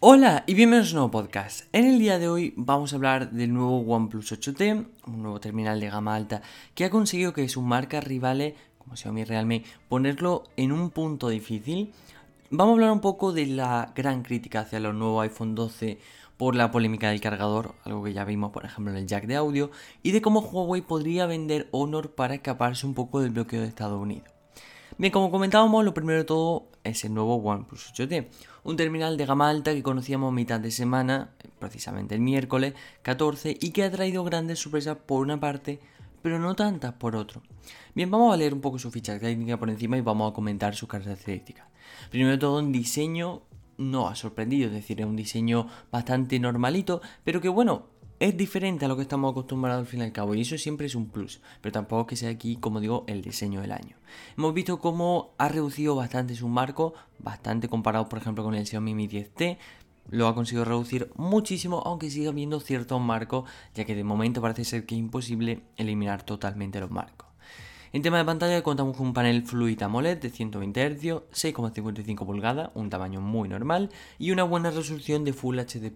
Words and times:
Hola 0.00 0.44
y 0.46 0.54
bienvenidos 0.54 0.90
a 0.90 0.92
un 0.92 0.94
nuevo 0.98 1.10
podcast. 1.10 1.62
En 1.72 1.84
el 1.84 1.98
día 1.98 2.20
de 2.20 2.28
hoy 2.28 2.54
vamos 2.56 2.92
a 2.92 2.96
hablar 2.96 3.32
del 3.32 3.52
nuevo 3.52 3.80
OnePlus 3.80 4.30
8T, 4.30 4.86
un 5.08 5.22
nuevo 5.22 5.40
terminal 5.40 5.80
de 5.80 5.90
gama 5.90 6.14
alta 6.14 6.40
que 6.76 6.84
ha 6.84 6.90
conseguido 6.90 7.32
que 7.32 7.48
sus 7.48 7.64
marcas 7.64 8.04
rivales, 8.04 8.54
como 8.78 8.94
Xiaomi 8.94 9.22
y 9.22 9.24
Realme, 9.24 9.64
ponerlo 9.88 10.44
en 10.56 10.70
un 10.70 10.90
punto 10.90 11.28
difícil. 11.30 11.92
Vamos 12.48 12.70
a 12.70 12.74
hablar 12.74 12.92
un 12.92 13.00
poco 13.00 13.32
de 13.32 13.46
la 13.46 13.92
gran 13.92 14.22
crítica 14.22 14.60
hacia 14.60 14.78
los 14.78 14.94
nuevos 14.94 15.24
iPhone 15.24 15.56
12 15.56 15.98
por 16.36 16.54
la 16.54 16.70
polémica 16.70 17.10
del 17.10 17.20
cargador, 17.20 17.74
algo 17.82 18.04
que 18.04 18.12
ya 18.12 18.24
vimos 18.24 18.52
por 18.52 18.64
ejemplo 18.64 18.92
en 18.92 19.00
el 19.00 19.08
jack 19.08 19.26
de 19.26 19.34
audio, 19.34 19.72
y 20.04 20.12
de 20.12 20.22
cómo 20.22 20.42
Huawei 20.42 20.80
podría 20.80 21.26
vender 21.26 21.66
Honor 21.72 22.12
para 22.12 22.36
escaparse 22.36 22.86
un 22.86 22.94
poco 22.94 23.18
del 23.18 23.30
bloqueo 23.30 23.62
de 23.62 23.66
Estados 23.66 24.00
Unidos. 24.00 24.37
Bien, 24.98 25.12
como 25.12 25.30
comentábamos, 25.30 25.84
lo 25.84 25.94
primero 25.94 26.18
de 26.18 26.24
todo 26.24 26.70
es 26.82 27.04
el 27.04 27.14
nuevo 27.14 27.36
OnePlus 27.36 27.92
8T, 27.94 28.26
un 28.64 28.76
terminal 28.76 29.16
de 29.16 29.26
gama 29.26 29.48
alta 29.48 29.72
que 29.72 29.84
conocíamos 29.84 30.32
mitad 30.32 30.58
de 30.58 30.72
semana, 30.72 31.30
precisamente 31.60 32.16
el 32.16 32.20
miércoles 32.20 32.74
14, 33.02 33.56
y 33.60 33.70
que 33.70 33.84
ha 33.84 33.92
traído 33.92 34.24
grandes 34.24 34.58
sorpresas 34.58 34.96
por 34.96 35.22
una 35.22 35.38
parte, 35.38 35.78
pero 36.20 36.40
no 36.40 36.56
tantas 36.56 36.94
por 36.94 37.14
otro. 37.14 37.42
Bien, 37.94 38.10
vamos 38.10 38.34
a 38.34 38.36
leer 38.36 38.52
un 38.52 38.60
poco 38.60 38.80
su 38.80 38.90
ficha 38.90 39.20
técnica 39.20 39.56
por 39.56 39.70
encima 39.70 39.96
y 39.96 40.00
vamos 40.00 40.32
a 40.32 40.34
comentar 40.34 40.74
sus 40.74 40.88
características. 40.88 41.68
Primero 42.10 42.32
de 42.32 42.38
todo, 42.38 42.58
un 42.58 42.72
diseño 42.72 43.42
no 43.76 44.08
ha 44.08 44.16
sorprendido, 44.16 44.66
es 44.66 44.74
decir, 44.74 45.00
es 45.00 45.06
un 45.06 45.14
diseño 45.14 45.68
bastante 45.92 46.40
normalito, 46.40 47.00
pero 47.22 47.40
que 47.40 47.48
bueno, 47.48 47.86
es 48.20 48.36
diferente 48.36 48.84
a 48.84 48.88
lo 48.88 48.96
que 48.96 49.02
estamos 49.02 49.30
acostumbrados 49.30 49.80
al 49.80 49.86
fin 49.86 50.00
y 50.00 50.04
al 50.04 50.12
cabo, 50.12 50.34
y 50.34 50.40
eso 50.40 50.58
siempre 50.58 50.86
es 50.86 50.94
un 50.94 51.08
plus, 51.08 51.40
pero 51.60 51.72
tampoco 51.72 52.06
que 52.06 52.16
sea 52.16 52.30
aquí, 52.30 52.56
como 52.56 52.80
digo, 52.80 53.04
el 53.06 53.22
diseño 53.22 53.60
del 53.60 53.72
año. 53.72 53.96
Hemos 54.36 54.54
visto 54.54 54.80
cómo 54.80 55.34
ha 55.38 55.48
reducido 55.48 55.94
bastante 55.94 56.34
su 56.34 56.48
marco, 56.48 56.94
bastante 57.18 57.68
comparado, 57.68 58.08
por 58.08 58.18
ejemplo, 58.18 58.42
con 58.42 58.54
el 58.54 58.66
Xiaomi 58.66 58.94
Mi 58.94 59.08
10T, 59.08 59.58
lo 60.10 60.26
ha 60.26 60.34
conseguido 60.34 60.64
reducir 60.64 61.10
muchísimo, 61.16 61.82
aunque 61.84 62.10
siga 62.10 62.30
habiendo 62.30 62.60
ciertos 62.60 63.00
marcos, 63.00 63.48
ya 63.74 63.84
que 63.84 63.94
de 63.94 64.04
momento 64.04 64.40
parece 64.40 64.64
ser 64.64 64.86
que 64.86 64.94
es 64.94 64.98
imposible 64.98 65.62
eliminar 65.76 66.22
totalmente 66.22 66.80
los 66.80 66.90
marcos. 66.90 67.28
En 67.92 68.02
tema 68.02 68.18
de 68.18 68.24
pantalla 68.24 68.62
contamos 68.62 68.96
con 68.96 69.06
un 69.06 69.14
panel 69.14 69.44
Fluid 69.44 69.80
AMOLED 69.82 70.18
de 70.18 70.30
120 70.30 70.90
Hz, 70.90 71.02
6,55 71.32 72.26
pulgadas, 72.26 72.70
un 72.74 72.90
tamaño 72.90 73.20
muy 73.20 73.48
normal 73.48 73.90
y 74.18 74.30
una 74.30 74.42
buena 74.42 74.70
resolución 74.70 75.24
de 75.24 75.32
Full 75.32 75.58
HD+. 75.58 75.90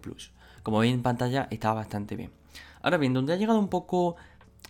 Como 0.63 0.79
veis 0.79 0.93
en 0.93 1.03
pantalla 1.03 1.47
está 1.51 1.73
bastante 1.73 2.15
bien. 2.15 2.31
Ahora 2.81 2.97
bien, 2.97 3.13
donde 3.13 3.33
ha 3.33 3.35
llegado 3.35 3.59
un 3.59 3.69
poco 3.69 4.15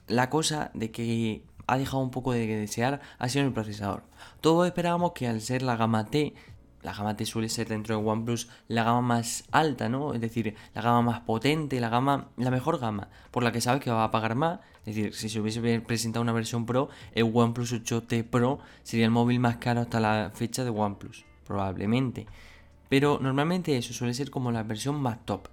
la 0.08 0.30
cosa 0.30 0.72
de 0.74 0.92
que 0.92 1.46
ha 1.68 1.78
dejado 1.78 2.04
un 2.04 2.12
poco 2.12 2.34
de 2.34 2.46
desear 2.46 3.02
ha 3.20 3.30
sido 3.30 3.46
el 3.46 3.54
procesador. 3.54 4.04
Todos 4.42 4.68
esperábamos 4.68 5.14
que 5.14 5.28
al 5.28 5.42
ser 5.42 5.62
la 5.62 5.76
gama 5.76 6.06
T, 6.06 6.34
la 6.82 6.94
gama 6.94 7.16
T 7.16 7.26
suele 7.26 7.48
ser 7.48 7.70
dentro 7.70 7.98
de 7.98 8.06
OnePlus 8.06 8.50
la 8.68 8.84
gama 8.84 9.02
más 9.02 9.46
alta, 9.52 9.88
¿no? 9.88 10.14
Es 10.14 10.22
decir, 10.22 10.56
la 10.74 10.82
gama 10.82 11.02
más 11.02 11.22
potente, 11.22 11.80
la 11.80 11.90
gama, 11.90 12.30
la 12.38 12.52
mejor 12.52 12.80
gama, 12.80 13.08
por 13.32 13.44
la 13.44 13.52
que 13.52 13.62
sabes 13.62 13.82
que 13.82 13.90
va 13.90 14.04
a 14.04 14.12
pagar 14.12 14.36
más. 14.36 14.60
Es 14.86 14.96
decir, 14.96 15.14
si 15.16 15.30
se 15.30 15.40
hubiese 15.40 15.80
presentado 15.82 16.22
una 16.22 16.34
versión 16.34 16.66
Pro, 16.66 16.90
el 17.14 17.32
OnePlus 17.34 17.74
8T 17.74 18.26
Pro 18.26 18.60
sería 18.84 19.06
el 19.06 19.12
móvil 19.12 19.40
más 19.40 19.58
caro 19.58 19.82
hasta 19.82 20.00
la 20.00 20.32
fecha 20.34 20.66
de 20.66 20.72
OnePlus, 20.72 21.26
probablemente. 21.46 22.28
Pero 22.90 23.18
normalmente 23.22 23.78
eso 23.78 23.94
suele 23.94 24.14
ser 24.14 24.30
como 24.30 24.52
la 24.52 24.64
versión 24.64 25.02
más 25.02 25.26
top. 25.26 25.48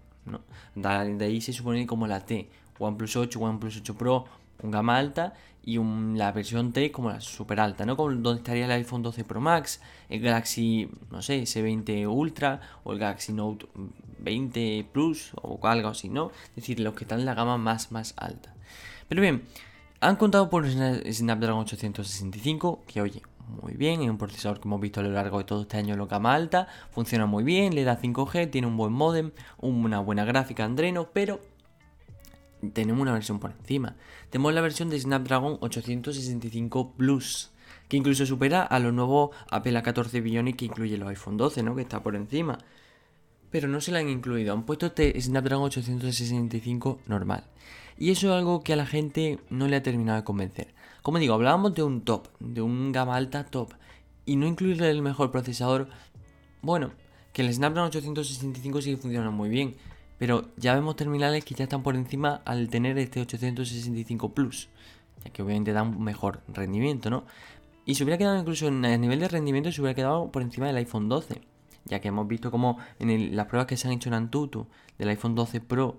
De 0.74 1.24
ahí 1.24 1.40
se 1.40 1.52
supone 1.52 1.86
como 1.86 2.06
la 2.06 2.20
T, 2.20 2.48
OnePlus 2.78 3.16
8, 3.16 3.40
OnePlus 3.40 3.78
8 3.78 3.94
Pro, 3.96 4.24
un 4.62 4.70
gama 4.70 4.96
alta 4.96 5.34
y 5.62 5.78
la 5.78 6.32
versión 6.32 6.72
T 6.72 6.90
como 6.90 7.10
la 7.10 7.20
super 7.20 7.60
alta, 7.60 7.84
¿no? 7.84 7.96
Como 7.96 8.10
donde 8.12 8.38
estaría 8.38 8.64
el 8.64 8.70
iPhone 8.72 9.02
12 9.02 9.24
Pro 9.24 9.40
Max, 9.40 9.80
el 10.08 10.20
Galaxy, 10.20 10.88
no 11.10 11.20
sé, 11.22 11.42
S20 11.42 12.08
Ultra 12.08 12.60
o 12.84 12.92
el 12.92 12.98
Galaxy 12.98 13.32
Note 13.32 13.66
20 14.18 14.86
Plus 14.92 15.32
o 15.42 15.58
algo 15.66 15.88
así, 15.88 16.08
¿no? 16.08 16.30
Es 16.50 16.56
decir, 16.56 16.80
los 16.80 16.94
que 16.94 17.04
están 17.04 17.20
en 17.20 17.26
la 17.26 17.34
gama 17.34 17.58
más, 17.58 17.92
más 17.92 18.14
alta. 18.16 18.54
Pero 19.08 19.20
bien, 19.20 19.42
han 20.00 20.16
contado 20.16 20.48
por 20.48 20.66
Snapdragon 20.66 21.60
865, 21.60 22.84
que 22.86 23.02
oye, 23.02 23.22
muy 23.62 23.74
bien, 23.74 24.02
es 24.02 24.10
un 24.10 24.18
procesador 24.18 24.60
que 24.60 24.68
hemos 24.68 24.80
visto 24.80 25.00
a 25.00 25.02
lo 25.02 25.10
largo 25.10 25.38
de 25.38 25.44
todo 25.44 25.62
este 25.62 25.76
año 25.76 25.94
en 25.94 26.00
la 26.00 26.06
gama 26.06 26.34
alta, 26.34 26.68
funciona 26.90 27.26
muy 27.26 27.44
bien, 27.44 27.74
le 27.74 27.84
da 27.84 28.00
5G, 28.00 28.50
tiene 28.50 28.66
un 28.66 28.76
buen 28.76 28.92
modem, 28.92 29.32
una 29.58 30.00
buena 30.00 30.24
gráfica 30.24 30.64
Andreno, 30.64 31.10
pero 31.12 31.40
tenemos 32.72 33.00
una 33.00 33.12
versión 33.12 33.40
por 33.40 33.52
encima. 33.52 33.96
Tenemos 34.28 34.52
la 34.54 34.60
versión 34.60 34.90
de 34.90 35.00
Snapdragon 35.00 35.58
865 35.60 36.92
Plus, 36.92 37.50
que 37.88 37.96
incluso 37.96 38.26
supera 38.26 38.62
a 38.62 38.78
los 38.78 38.92
nuevos 38.92 39.30
Apple 39.50 39.78
A14 39.78 40.22
Bionic 40.22 40.56
que 40.56 40.64
incluye 40.66 40.96
los 40.96 41.08
iPhone 41.08 41.36
12, 41.36 41.62
¿no? 41.62 41.74
Que 41.74 41.82
está 41.82 42.02
por 42.02 42.16
encima. 42.16 42.58
Pero 43.50 43.66
no 43.66 43.80
se 43.80 43.90
la 43.90 43.98
han 43.98 44.08
incluido, 44.08 44.52
han 44.52 44.64
puesto 44.64 44.86
este 44.86 45.20
Snapdragon 45.20 45.64
865 45.64 47.00
normal. 47.06 47.44
Y 47.98 48.10
eso 48.10 48.28
es 48.28 48.38
algo 48.38 48.62
que 48.62 48.72
a 48.72 48.76
la 48.76 48.86
gente 48.86 49.38
no 49.50 49.66
le 49.66 49.76
ha 49.76 49.82
terminado 49.82 50.18
de 50.18 50.24
convencer. 50.24 50.74
Como 51.02 51.18
digo, 51.18 51.34
hablábamos 51.34 51.74
de 51.74 51.82
un 51.82 52.02
top, 52.02 52.28
de 52.40 52.60
un 52.60 52.92
gama 52.92 53.16
alta 53.16 53.44
top, 53.44 53.72
y 54.26 54.36
no 54.36 54.46
incluirle 54.46 54.90
el 54.90 55.02
mejor 55.02 55.30
procesador, 55.30 55.88
bueno, 56.62 56.90
que 57.32 57.42
el 57.42 57.52
Snapdragon 57.52 57.88
865 57.88 58.82
sigue 58.82 58.96
funcionando 58.96 59.32
muy 59.32 59.48
bien, 59.48 59.76
pero 60.18 60.48
ya 60.56 60.74
vemos 60.74 60.96
terminales 60.96 61.44
que 61.44 61.54
ya 61.54 61.64
están 61.64 61.82
por 61.82 61.96
encima 61.96 62.42
al 62.44 62.68
tener 62.68 62.98
este 62.98 63.20
865 63.20 64.34
Plus, 64.34 64.68
ya 65.24 65.30
que 65.30 65.42
obviamente 65.42 65.72
da 65.72 65.82
un 65.82 66.02
mejor 66.02 66.42
rendimiento, 66.48 67.08
¿no? 67.08 67.24
Y 67.86 67.94
se 67.94 68.04
hubiera 68.04 68.18
quedado 68.18 68.38
incluso 68.38 68.68
en 68.68 68.84
el 68.84 69.00
nivel 69.00 69.20
de 69.20 69.28
rendimiento, 69.28 69.72
se 69.72 69.80
hubiera 69.80 69.94
quedado 69.94 70.30
por 70.30 70.42
encima 70.42 70.66
del 70.66 70.76
iPhone 70.76 71.08
12, 71.08 71.40
ya 71.86 72.00
que 72.00 72.08
hemos 72.08 72.28
visto 72.28 72.50
como 72.50 72.78
en 72.98 73.34
las 73.34 73.46
pruebas 73.46 73.66
que 73.66 73.76
se 73.76 73.88
han 73.88 73.94
hecho 73.94 74.10
en 74.10 74.14
Antutu 74.14 74.66
del 74.98 75.08
iPhone 75.08 75.34
12 75.34 75.62
Pro 75.62 75.98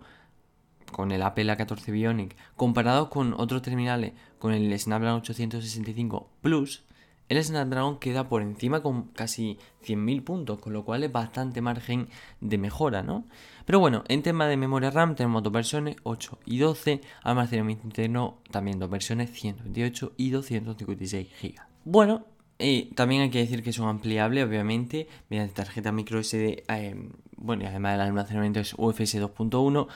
con 0.92 1.12
el 1.12 1.22
Apple 1.22 1.52
A14 1.52 1.92
Bionic, 1.92 2.36
comparados 2.56 3.10
con 3.10 3.34
otros 3.34 3.62
terminales, 3.62 4.14
con 4.40 4.54
el 4.54 4.78
Snapdragon 4.78 5.22
865 5.22 6.30
Plus, 6.42 6.84
el 7.32 7.42
Snapdragon 7.42 7.98
queda 7.98 8.28
por 8.28 8.42
encima 8.42 8.84
con 8.84 9.04
casi 9.04 9.58
100.000 9.86 10.24
puntos, 10.26 10.60
con 10.60 10.74
lo 10.74 10.84
cual 10.84 11.06
es 11.06 11.12
bastante 11.14 11.62
margen 11.62 12.10
de 12.42 12.58
mejora, 12.58 13.04
¿no? 13.04 13.24
Pero 13.66 13.80
bueno, 13.80 14.04
en 14.10 14.22
tema 14.22 14.48
de 14.48 14.58
memoria 14.58 14.92
RAM 14.92 15.16
tenemos 15.16 15.42
dos 15.42 15.54
versiones, 15.54 15.96
8 16.04 16.40
y 16.46 16.58
12, 16.58 17.00
almacenamiento 17.24 17.88
interno 17.88 18.40
también 18.52 18.80
dos 18.80 18.90
versiones, 18.90 19.32
128 19.32 20.12
y 20.18 20.32
256 20.32 21.28
GB. 21.42 21.56
Bueno, 21.86 22.26
eh, 22.60 22.90
también 22.96 23.22
hay 23.22 23.30
que 23.30 23.40
decir 23.40 23.64
que 23.64 23.72
son 23.72 23.88
ampliables, 23.88 24.46
obviamente, 24.46 25.08
mediante 25.30 25.54
tarjeta 25.54 25.94
micro 25.94 26.22
SD, 26.22 26.66
eh, 26.68 27.10
bueno, 27.38 27.64
y 27.64 27.68
además 27.68 27.96
el 27.96 28.02
almacenamiento 28.02 28.60
es 28.60 28.74
UFS 28.78 29.22
2.1, 29.22 29.88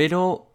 pero 0.00 0.46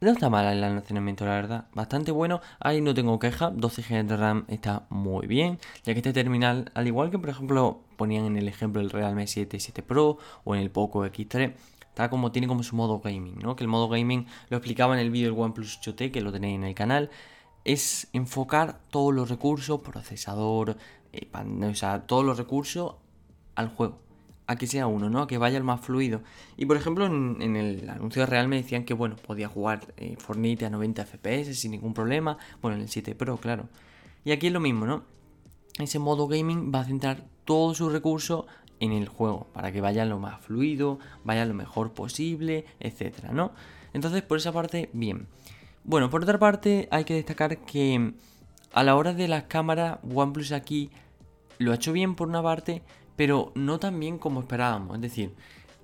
no 0.00 0.10
está 0.12 0.30
mal 0.30 0.46
el 0.46 0.64
almacenamiento, 0.64 1.26
la 1.26 1.32
verdad. 1.32 1.66
Bastante 1.74 2.12
bueno. 2.12 2.40
Ahí 2.60 2.80
no 2.80 2.94
tengo 2.94 3.18
queja. 3.18 3.50
12 3.50 3.82
GB 3.82 4.06
de 4.06 4.16
RAM 4.16 4.46
está 4.48 4.86
muy 4.88 5.26
bien. 5.26 5.58
Ya 5.84 5.92
que 5.92 5.98
este 5.98 6.14
terminal, 6.14 6.72
al 6.72 6.86
igual 6.86 7.10
que 7.10 7.18
por 7.18 7.28
ejemplo 7.28 7.82
ponían 7.98 8.24
en 8.24 8.38
el 8.38 8.48
ejemplo 8.48 8.80
el 8.80 8.88
Realme 8.88 9.26
7 9.26 9.60
7 9.60 9.82
Pro 9.82 10.16
o 10.44 10.54
en 10.54 10.62
el 10.62 10.70
Poco 10.70 11.04
X3, 11.04 11.52
está 11.80 12.08
como, 12.08 12.32
tiene 12.32 12.48
como 12.48 12.62
su 12.62 12.74
modo 12.74 13.00
gaming, 13.00 13.38
¿no? 13.38 13.54
Que 13.54 13.64
el 13.64 13.68
modo 13.68 13.90
gaming 13.90 14.26
lo 14.48 14.56
explicaba 14.56 14.94
en 14.94 15.00
el 15.00 15.10
vídeo 15.10 15.30
del 15.30 15.38
OnePlus 15.38 15.82
8T, 15.82 16.10
que 16.10 16.22
lo 16.22 16.32
tenéis 16.32 16.54
en 16.54 16.64
el 16.64 16.74
canal. 16.74 17.10
Es 17.66 18.08
enfocar 18.14 18.80
todos 18.88 19.12
los 19.12 19.28
recursos, 19.28 19.80
procesador, 19.80 20.78
eh, 21.12 21.28
o 21.70 21.74
sea, 21.74 22.06
todos 22.06 22.24
los 22.24 22.38
recursos 22.38 22.94
al 23.56 23.68
juego 23.68 24.03
a 24.46 24.56
que 24.56 24.66
sea 24.66 24.86
uno, 24.86 25.08
¿no? 25.08 25.22
A 25.22 25.26
que 25.26 25.38
vaya 25.38 25.56
el 25.56 25.64
más 25.64 25.80
fluido. 25.80 26.22
Y 26.56 26.66
por 26.66 26.76
ejemplo, 26.76 27.06
en, 27.06 27.56
el 27.56 27.88
anuncio 27.88 28.26
real 28.26 28.48
me 28.48 28.56
decían 28.56 28.84
que, 28.84 28.94
bueno, 28.94 29.16
podía 29.16 29.48
jugar 29.48 29.94
eh, 29.96 30.16
Fortnite 30.18 30.66
a 30.66 30.70
90 30.70 31.06
FPS 31.06 31.54
sin 31.58 31.70
ningún 31.70 31.94
problema. 31.94 32.36
Bueno, 32.60 32.76
en 32.76 32.82
el 32.82 32.88
7 32.88 33.14
Pro, 33.14 33.38
claro. 33.38 33.68
Y 34.24 34.32
aquí 34.32 34.48
es 34.48 34.52
lo 34.52 34.60
mismo, 34.60 34.86
¿no? 34.86 35.04
Ese 35.78 35.98
modo 35.98 36.28
gaming 36.28 36.72
va 36.74 36.80
a 36.80 36.84
centrar 36.84 37.24
todo 37.44 37.74
su 37.74 37.88
recurso 37.88 38.46
en 38.80 38.92
el 38.92 39.08
juego, 39.08 39.46
para 39.52 39.72
que 39.72 39.80
vaya 39.80 40.04
lo 40.04 40.18
más 40.18 40.40
fluido, 40.40 40.98
vaya 41.24 41.44
lo 41.44 41.54
mejor 41.54 41.92
posible, 41.92 42.64
etcétera, 42.80 43.32
¿no? 43.32 43.52
Entonces, 43.92 44.22
por 44.22 44.38
esa 44.38 44.52
parte, 44.52 44.90
bien. 44.92 45.26
Bueno, 45.84 46.10
por 46.10 46.22
otra 46.22 46.38
parte, 46.38 46.88
hay 46.90 47.04
que 47.04 47.14
destacar 47.14 47.58
que 47.58 48.14
a 48.72 48.82
la 48.82 48.96
hora 48.96 49.14
de 49.14 49.28
las 49.28 49.44
cámaras, 49.44 49.98
OnePlus 50.02 50.52
aquí 50.52 50.90
lo 51.58 51.72
ha 51.72 51.76
hecho 51.76 51.92
bien 51.92 52.14
por 52.14 52.28
una 52.28 52.42
parte, 52.42 52.82
pero 53.16 53.52
no 53.54 53.78
tan 53.78 53.98
bien 53.98 54.18
como 54.18 54.40
esperábamos. 54.40 54.96
Es 54.96 55.02
decir, 55.02 55.34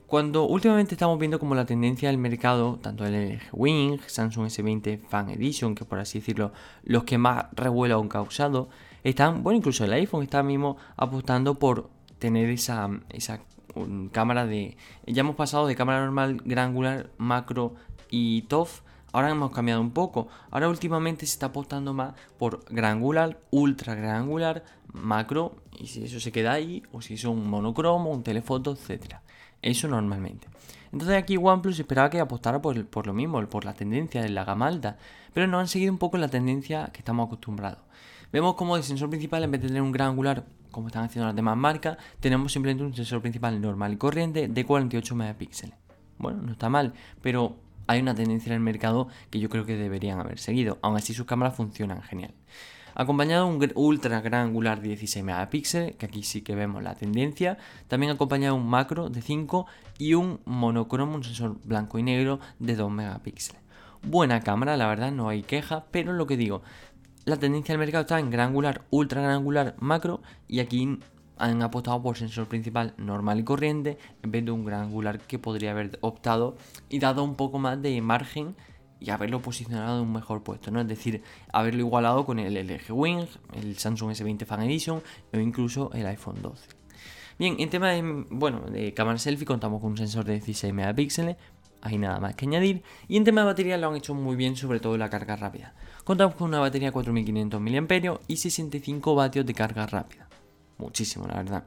cuando 0.07 0.45
últimamente 0.45 0.95
estamos 0.95 1.19
viendo 1.19 1.39
como 1.39 1.55
la 1.55 1.67
tendencia 1.67 2.09
del 2.09 2.19
mercado, 2.19 2.79
tanto 2.83 3.05
el 3.05 3.35
LG 3.35 3.43
Wing, 3.53 3.99
Samsung 4.07 4.47
S20 4.47 4.99
Fan 5.09 5.31
Edition, 5.31 5.75
que 5.75 5.85
por 5.85 6.01
así 6.01 6.19
decirlo, 6.19 6.53
los 6.83 7.05
que 7.05 7.19
más 7.19 7.47
revuelo 7.53 8.01
han 8.01 8.09
causado, 8.09 8.69
están, 9.05 9.43
bueno, 9.43 9.59
incluso 9.59 9.85
el 9.85 9.93
iPhone 9.93 10.25
está 10.25 10.43
mismo 10.43 10.77
apostando 10.97 11.59
por 11.59 11.91
tener 12.19 12.51
esa, 12.51 12.91
esa 13.09 13.41
cámara 14.11 14.47
de... 14.47 14.77
Ya 15.07 15.21
hemos 15.21 15.37
pasado 15.37 15.67
de 15.67 15.77
cámara 15.77 16.01
normal, 16.01 16.43
gran 16.45 16.71
angular, 16.71 17.11
macro 17.17 17.75
y 18.11 18.43
TOF 18.43 18.81
Ahora 19.13 19.31
hemos 19.31 19.51
cambiado 19.51 19.81
un 19.81 19.91
poco. 19.91 20.29
Ahora 20.51 20.69
últimamente 20.69 21.27
se 21.27 21.33
está 21.33 21.47
apostando 21.47 21.93
más 21.93 22.15
por 22.39 22.65
gran 22.71 22.99
angular, 22.99 23.41
ultra 23.51 23.95
gran 23.95 24.17
angular, 24.17 24.65
macro, 24.93 25.57
y 25.79 25.87
si 25.87 26.05
eso 26.05 26.21
se 26.21 26.33
queda 26.33 26.53
ahí, 26.53 26.83
o 26.93 27.01
si 27.01 27.15
es 27.15 27.25
un 27.25 27.49
monocromo, 27.49 28.11
un 28.11 28.23
telefoto, 28.23 28.73
etc. 28.73 29.17
Eso 29.63 29.89
normalmente. 29.89 30.49
Entonces 30.93 31.17
aquí 31.17 31.37
OnePlus 31.37 31.79
esperaba 31.79 32.11
que 32.11 32.21
apostara 32.21 32.61
por, 32.61 32.85
por 32.87 33.07
lo 33.07 33.13
mismo, 33.13 33.45
por 33.47 33.65
la 33.65 33.75
tendencia 33.75 34.23
de 34.23 34.29
la 34.29 34.45
gama 34.45 34.67
alta, 34.67 34.99
pero 35.33 35.47
no 35.47 35.59
han 35.59 35.69
seguido 35.69 35.93
un 35.93 35.99
poco 35.99 36.19
la 36.19 36.29
tendencia 36.29 36.91
que 36.93 36.99
estamos 36.99 37.27
acostumbrados. 37.27 37.79
Vemos 38.33 38.55
como 38.55 38.77
el 38.77 38.83
sensor 38.83 39.09
principal, 39.11 39.43
en 39.45 39.51
vez 39.51 39.61
de 39.61 39.69
tener 39.69 39.83
un 39.83 39.93
gran 39.93 40.09
angular, 40.09 40.45
como 40.71 40.89
están 40.89 41.05
haciendo 41.05 41.27
las 41.27 41.37
demás 41.37 41.57
marcas, 41.57 41.99
tenemos 42.21 42.53
simplemente 42.53 42.85
un 42.85 42.95
sensor 42.95 43.21
principal 43.21 43.61
normal 43.61 43.93
y 43.93 43.97
corriente 43.97 44.49
de 44.49 44.65
48 44.65 45.15
megapíxeles. 45.15 45.75
Bueno, 46.19 46.43
no 46.43 46.53
está 46.53 46.69
mal, 46.69 46.93
pero 47.23 47.57
hay 47.87 48.01
una 48.01 48.15
tendencia 48.15 48.51
en 48.51 48.55
el 48.55 48.61
mercado 48.61 49.09
que 49.31 49.41
yo 49.41 49.49
creo 49.49 49.67
que 49.67 49.77
deberían 49.77 50.21
haber 50.21 50.39
seguido. 50.39 50.79
Aún 50.83 50.97
así 50.97 51.13
sus 51.13 51.27
cámaras 51.27 51.57
funcionan 51.57 52.03
genial. 52.03 52.35
Acompañado 52.95 53.47
de 53.47 53.67
un 53.67 53.73
ultra 53.75 54.21
gran 54.21 54.49
angular 54.49 54.81
de 54.81 54.89
16 54.89 55.25
megapíxeles, 55.25 55.97
que 55.97 56.07
aquí 56.07 56.23
sí 56.23 56.43
que 56.43 56.55
vemos 56.55 56.83
la 56.83 56.95
tendencia. 56.95 57.59
También 57.89 58.13
acompañado 58.13 58.57
de 58.57 58.63
un 58.63 58.69
macro 58.69 59.09
de 59.09 59.23
5 59.23 59.67
y 59.99 60.15
un 60.15 60.41
monocromo, 60.45 61.15
un 61.15 61.25
sensor 61.25 61.57
blanco 61.65 61.99
y 61.99 62.03
negro 62.03 62.41
de 62.59 62.77
2 62.77 62.91
megapíxeles. 62.91 63.61
Buena 64.03 64.41
cámara, 64.41 64.77
la 64.77 64.87
verdad, 64.87 65.13
no 65.13 65.29
hay 65.29 65.43
queja, 65.43 65.85
pero 65.91 66.13
lo 66.13 66.27
que 66.27 66.37
digo, 66.37 66.63
la 67.27 67.37
tendencia 67.37 67.75
del 67.75 67.81
mercado 67.81 68.03
está 68.03 68.19
en 68.19 68.31
gran 68.31 68.49
angular, 68.49 68.83
ultra 68.91 69.21
gran 69.21 69.35
angular, 69.35 69.75
macro 69.79 70.23
y 70.49 70.61
aquí 70.61 70.99
han 71.37 71.63
apostado 71.63 72.03
por 72.03 72.17
sensor 72.17 72.47
principal 72.47 72.95
normal 72.97 73.41
y 73.41 73.45
corriente 73.45 73.99
en 74.23 74.31
vez 74.31 74.45
de 74.45 74.51
un 74.51 74.65
gran 74.65 74.83
angular 74.83 75.21
que 75.21 75.39
podría 75.39 75.73
haber 75.73 75.99
optado 76.03 76.57
y 76.89 76.99
dado 76.99 77.25
un 77.25 77.35
poco 77.35 77.59
más 77.59 77.81
de 77.81 78.01
margen 78.01 78.57
y 79.01 79.11
haberlo 79.11 79.41
posicionado 79.41 79.97
en 79.97 80.09
un 80.09 80.13
mejor 80.13 80.43
puesto, 80.43 80.71
¿no? 80.71 80.81
Es 80.81 80.89
decir, 80.89 81.23
haberlo 81.53 81.81
igualado 81.81 82.25
con 82.27 82.39
el 82.39 82.55
LG 82.55 82.93
Wing, 82.93 83.27
el 83.55 83.79
Samsung 83.79 84.11
S20 84.13 84.45
Fan 84.45 84.63
Edition 84.63 85.03
o 85.33 85.39
incluso 85.39 85.91
el 85.95 86.07
iPhone 86.07 86.43
12. 86.43 86.69
Bien, 87.39 87.57
en 87.59 87.71
tema 87.71 87.91
de, 87.91 88.03
bueno, 88.31 88.61
de 88.61 88.93
cámara 88.93 89.19
selfie 89.19 89.47
contamos 89.47 89.81
con 89.81 89.93
un 89.93 89.97
sensor 89.97 90.25
de 90.25 90.35
16 90.35 90.75
megapíxeles, 90.75 91.37
hay 91.81 91.97
nada 91.97 92.21
más 92.21 92.35
que 92.35 92.45
añadir. 92.45 92.83
Y 93.09 93.17
en 93.17 93.25
tema 93.25 93.41
de 93.41 93.47
batería 93.47 93.79
lo 93.79 93.89
han 93.89 93.97
hecho 93.97 94.15
muy 94.15 94.37
bien, 94.37 94.55
sobre 94.57 94.81
todo 94.81 94.99
la 94.99 95.09
carga 95.09 95.37
rápida. 95.37 95.75
Contamos 96.05 96.35
con 96.35 96.49
una 96.49 96.59
batería 96.59 96.93
4500 96.93 97.61
mAh 97.61 98.21
y 98.29 98.37
65 98.37 99.15
vatios 99.15 99.47
de 99.47 99.55
carga 99.55 99.87
rápida 99.87 100.31
muchísimo, 100.81 101.27
la 101.27 101.37
verdad. 101.37 101.65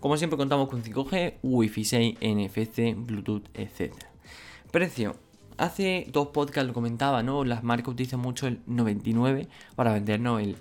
Como 0.00 0.16
siempre 0.16 0.36
contamos 0.36 0.68
con 0.68 0.82
5G, 0.82 1.34
Wi-Fi 1.42 1.84
6, 1.84 2.18
NFC, 2.20 2.94
Bluetooth, 2.96 3.44
etc. 3.54 3.92
Precio. 4.70 5.16
Hace 5.58 6.06
dos 6.12 6.28
podcasts 6.28 6.66
lo 6.66 6.74
comentaba, 6.74 7.22
¿no? 7.22 7.44
Las 7.44 7.64
marcas 7.64 7.88
utilizan 7.88 8.20
mucho 8.20 8.46
el 8.46 8.60
99 8.66 9.48
para 9.74 9.92
vendernos 9.92 10.42
el... 10.42 10.56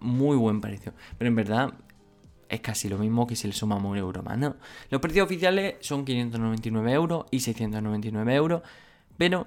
muy 0.00 0.36
buen 0.36 0.60
precio. 0.60 0.92
Pero 1.16 1.28
en 1.28 1.34
verdad 1.36 1.74
es 2.48 2.60
casi 2.60 2.88
lo 2.88 2.98
mismo 2.98 3.26
que 3.26 3.36
si 3.36 3.46
le 3.46 3.52
sumamos 3.52 3.90
un 3.90 3.98
euro 3.98 4.22
más, 4.22 4.38
¿no? 4.38 4.56
Los 4.90 5.00
precios 5.00 5.26
oficiales 5.26 5.76
son 5.80 6.04
599 6.04 6.92
euros 6.92 7.26
y 7.30 7.40
699 7.40 8.34
euros, 8.34 8.62
pero 9.16 9.46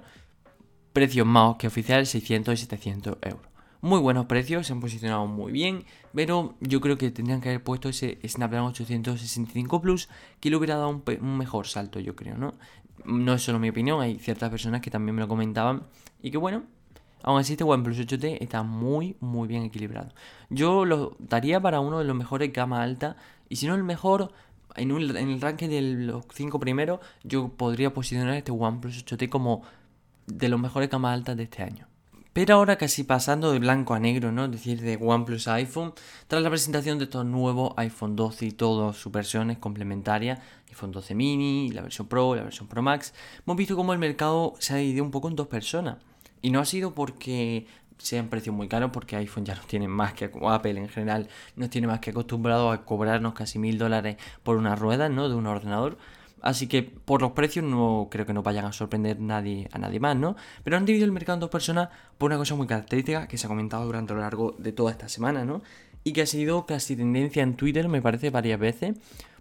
precios 0.92 1.26
más 1.26 1.56
que 1.56 1.66
oficiales 1.66 2.08
600 2.10 2.54
y 2.54 2.56
700 2.56 3.18
euros 3.22 3.52
muy 3.82 3.98
buenos 3.98 4.26
precios, 4.26 4.68
se 4.68 4.72
han 4.72 4.80
posicionado 4.80 5.26
muy 5.26 5.50
bien, 5.50 5.84
pero 6.14 6.54
yo 6.60 6.80
creo 6.80 6.96
que 6.96 7.10
tendrían 7.10 7.40
que 7.40 7.48
haber 7.48 7.64
puesto 7.64 7.88
ese 7.88 8.16
Snapdragon 8.26 8.68
865 8.68 9.82
Plus 9.82 10.08
que 10.38 10.50
le 10.50 10.56
hubiera 10.56 10.76
dado 10.76 11.02
un, 11.20 11.36
mejor 11.36 11.66
salto, 11.66 11.98
yo 11.98 12.14
creo, 12.14 12.38
¿no? 12.38 12.54
No 13.04 13.34
es 13.34 13.42
solo 13.42 13.58
mi 13.58 13.68
opinión, 13.68 14.00
hay 14.00 14.18
ciertas 14.18 14.50
personas 14.50 14.80
que 14.80 14.90
también 14.90 15.14
me 15.14 15.22
lo 15.22 15.28
comentaban 15.28 15.84
y 16.22 16.30
que 16.30 16.38
bueno, 16.38 16.62
aún 17.22 17.40
así 17.40 17.52
este 17.52 17.64
OnePlus 17.64 17.98
8T 17.98 18.38
está 18.40 18.62
muy, 18.62 19.16
muy 19.20 19.48
bien 19.48 19.64
equilibrado. 19.64 20.12
Yo 20.50 20.84
lo 20.84 21.16
daría 21.18 21.60
para 21.60 21.80
uno 21.80 21.98
de 21.98 22.04
los 22.04 22.16
mejores 22.16 22.52
gama 22.52 22.82
alta 22.82 23.16
y 23.48 23.56
si 23.56 23.66
no 23.66 23.74
el 23.74 23.84
mejor, 23.84 24.32
en, 24.76 24.90
en 24.90 25.28
el 25.28 25.40
ranking 25.40 25.68
de 25.68 25.82
los 25.82 26.24
5 26.32 26.58
primeros, 26.60 27.00
yo 27.24 27.48
podría 27.48 27.92
posicionar 27.92 28.34
este 28.34 28.52
OnePlus 28.52 29.04
8T 29.04 29.28
como 29.28 29.62
de 30.26 30.48
los 30.48 30.60
mejores 30.60 30.88
gama 30.88 31.12
altas 31.12 31.36
de 31.36 31.44
este 31.44 31.62
año. 31.62 31.91
Pero 32.32 32.54
ahora 32.54 32.76
casi 32.76 33.04
pasando 33.04 33.52
de 33.52 33.58
blanco 33.58 33.92
a 33.92 34.00
negro, 34.00 34.32
¿no? 34.32 34.46
Es 34.46 34.52
decir, 34.52 34.80
de 34.80 34.98
OnePlus 34.98 35.48
a 35.48 35.54
iPhone, 35.54 35.92
tras 36.28 36.42
la 36.42 36.48
presentación 36.48 36.96
de 36.98 37.04
estos 37.04 37.26
nuevos 37.26 37.74
iPhone 37.76 38.16
12 38.16 38.46
y 38.46 38.50
todas 38.52 38.96
sus 38.96 39.12
versiones 39.12 39.58
complementarias, 39.58 40.38
iPhone 40.68 40.92
12 40.92 41.14
mini, 41.14 41.70
la 41.72 41.82
versión 41.82 42.06
Pro, 42.06 42.34
la 42.34 42.42
versión 42.42 42.68
Pro 42.68 42.80
Max, 42.80 43.12
hemos 43.46 43.56
visto 43.58 43.76
cómo 43.76 43.92
el 43.92 43.98
mercado 43.98 44.54
se 44.58 44.72
ha 44.72 44.76
dividido 44.78 45.04
un 45.04 45.10
poco 45.10 45.28
en 45.28 45.36
dos 45.36 45.48
personas. 45.48 45.98
Y 46.40 46.50
no 46.50 46.60
ha 46.60 46.64
sido 46.64 46.94
porque 46.94 47.66
sean 47.98 48.28
precios 48.28 48.56
muy 48.56 48.66
caros, 48.66 48.90
porque 48.92 49.16
iPhone 49.16 49.44
ya 49.44 49.54
no 49.54 49.62
tiene 49.66 49.86
más 49.86 50.14
que, 50.14 50.30
Apple 50.48 50.78
en 50.78 50.88
general, 50.88 51.28
no 51.56 51.68
tiene 51.68 51.86
más 51.86 52.00
que 52.00 52.10
acostumbrado 52.10 52.70
a 52.70 52.84
cobrarnos 52.86 53.34
casi 53.34 53.58
mil 53.58 53.76
dólares 53.76 54.16
por 54.42 54.56
una 54.56 54.74
rueda, 54.74 55.10
¿no? 55.10 55.28
De 55.28 55.34
un 55.34 55.46
ordenador 55.46 55.98
Así 56.42 56.66
que 56.66 56.82
por 56.82 57.22
los 57.22 57.32
precios 57.32 57.64
no 57.64 58.08
creo 58.10 58.26
que 58.26 58.32
no 58.32 58.42
vayan 58.42 58.64
a 58.64 58.72
sorprender 58.72 59.20
nadie, 59.20 59.68
a 59.70 59.78
nadie 59.78 60.00
más, 60.00 60.16
¿no? 60.16 60.34
Pero 60.64 60.76
han 60.76 60.84
dividido 60.84 61.06
el 61.06 61.12
mercado 61.12 61.34
en 61.34 61.40
dos 61.40 61.50
personas 61.50 61.88
por 62.18 62.30
una 62.30 62.36
cosa 62.36 62.56
muy 62.56 62.66
característica 62.66 63.28
que 63.28 63.38
se 63.38 63.46
ha 63.46 63.48
comentado 63.48 63.84
durante 63.84 64.12
lo 64.12 64.20
largo 64.20 64.56
de 64.58 64.72
toda 64.72 64.90
esta 64.90 65.08
semana, 65.08 65.44
¿no? 65.44 65.62
Y 66.02 66.12
que 66.12 66.22
ha 66.22 66.26
sido 66.26 66.66
casi 66.66 66.96
tendencia 66.96 67.44
en 67.44 67.54
Twitter, 67.54 67.88
me 67.88 68.02
parece, 68.02 68.30
varias 68.30 68.58
veces, 68.58 68.96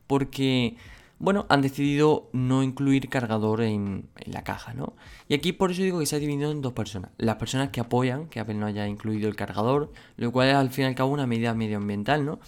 porque, 0.05 0.77
bueno, 1.17 1.47
han 1.49 1.63
decidido 1.63 2.29
no 2.33 2.61
incluir 2.61 3.09
cargador 3.09 3.61
en, 3.61 4.07
en 4.17 4.31
la 4.31 4.43
caja, 4.43 4.75
¿no? 4.75 4.93
Y 5.27 5.33
aquí 5.33 5.53
por 5.53 5.71
eso 5.71 5.81
digo 5.81 5.97
que 5.97 6.05
se 6.05 6.17
ha 6.17 6.19
dividido 6.19 6.51
en 6.51 6.61
dos 6.61 6.73
personas. 6.73 7.09
Las 7.17 7.37
personas 7.37 7.69
que 7.69 7.79
apoyan 7.79 8.27
que 8.27 8.39
Apple 8.39 8.53
no 8.53 8.67
haya 8.67 8.87
incluido 8.87 9.27
el 9.27 9.35
cargador, 9.35 9.91
lo 10.17 10.31
cual 10.31 10.49
es 10.49 10.55
al 10.55 10.69
fin 10.69 10.83
y 10.83 10.87
al 10.89 10.95
cabo 10.95 11.11
una 11.11 11.25
medida 11.25 11.55
medioambiental, 11.55 12.23
¿no? 12.23 12.39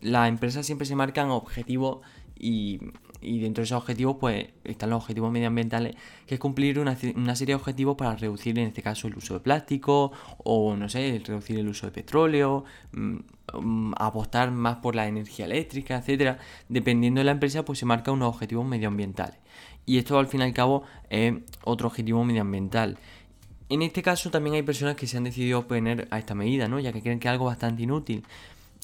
Las 0.00 0.28
empresas 0.28 0.66
siempre 0.66 0.86
se 0.86 0.96
marcan 0.96 1.30
objetivos 1.30 1.98
y 2.36 2.80
y 3.20 3.40
dentro 3.40 3.62
de 3.62 3.66
esos 3.66 3.78
objetivos 3.78 4.16
pues 4.18 4.46
están 4.64 4.90
los 4.90 5.02
objetivos 5.02 5.30
medioambientales, 5.30 5.94
que 6.26 6.34
es 6.34 6.40
cumplir 6.40 6.78
una, 6.78 6.96
serie 6.96 7.52
de 7.52 7.54
objetivos 7.54 7.96
para 7.96 8.16
reducir 8.16 8.58
en 8.58 8.68
este 8.68 8.82
caso 8.82 9.08
el 9.08 9.16
uso 9.16 9.34
de 9.34 9.40
plástico 9.40 10.12
o 10.38 10.76
no 10.76 10.88
sé, 10.88 11.20
reducir 11.24 11.58
el 11.58 11.68
uso 11.68 11.86
de 11.86 11.92
petróleo, 11.92 12.64
mm, 12.92 13.16
mm, 13.60 13.94
apostar 13.98 14.50
más 14.50 14.76
por 14.76 14.94
la 14.94 15.06
energía 15.06 15.44
eléctrica, 15.44 15.98
etcétera. 15.98 16.38
Dependiendo 16.68 17.20
de 17.20 17.24
la 17.24 17.32
empresa 17.32 17.64
pues 17.64 17.78
se 17.78 17.86
marca 17.86 18.12
unos 18.12 18.28
objetivos 18.34 18.66
medioambientales. 18.66 19.38
Y 19.86 19.98
esto 19.98 20.18
al 20.18 20.26
fin 20.26 20.40
y 20.40 20.44
al 20.44 20.52
cabo 20.52 20.84
es 21.08 21.34
otro 21.64 21.88
objetivo 21.88 22.24
medioambiental. 22.24 22.98
En 23.68 23.82
este 23.82 24.02
caso 24.02 24.30
también 24.30 24.56
hay 24.56 24.62
personas 24.62 24.96
que 24.96 25.06
se 25.06 25.16
han 25.16 25.24
decidido 25.24 25.60
oponer 25.60 26.08
a 26.10 26.18
esta 26.18 26.34
medida, 26.34 26.68
¿no? 26.68 26.80
Ya 26.80 26.92
que 26.92 27.02
creen 27.02 27.20
que 27.20 27.28
es 27.28 27.32
algo 27.32 27.44
bastante 27.46 27.82
inútil 27.82 28.24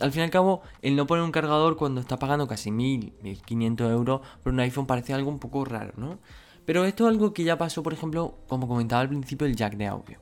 al 0.01 0.13
fin 0.13 0.21
y 0.21 0.25
al 0.25 0.31
cabo, 0.31 0.63
el 0.83 0.97
no 0.97 1.07
poner 1.07 1.25
un 1.25 1.33
cargador 1.33 1.77
cuando 1.77 2.01
está 2.01 2.19
pagando 2.19 2.47
casi 2.47 2.71
1000, 2.71 3.15
1500 3.23 3.91
euros 3.91 4.21
por 4.43 4.53
un 4.53 4.61
iPhone 4.61 4.87
parece 4.87 5.15
algo 5.15 5.31
un 5.31 5.39
poco 5.39 5.65
raro, 5.65 5.93
¿no? 5.97 6.19
Pero 6.65 6.85
esto 6.85 7.05
es 7.05 7.15
algo 7.15 7.33
que 7.33 7.45
ya 7.45 7.57
pasó, 7.57 7.83
por 7.83 7.93
ejemplo, 7.93 8.39
como 8.49 8.69
comentaba 8.69 9.01
al 9.01 9.09
principio, 9.09 9.47
el 9.47 9.57
jack 9.57 9.77
de 9.77 9.87
audio. 9.87 10.19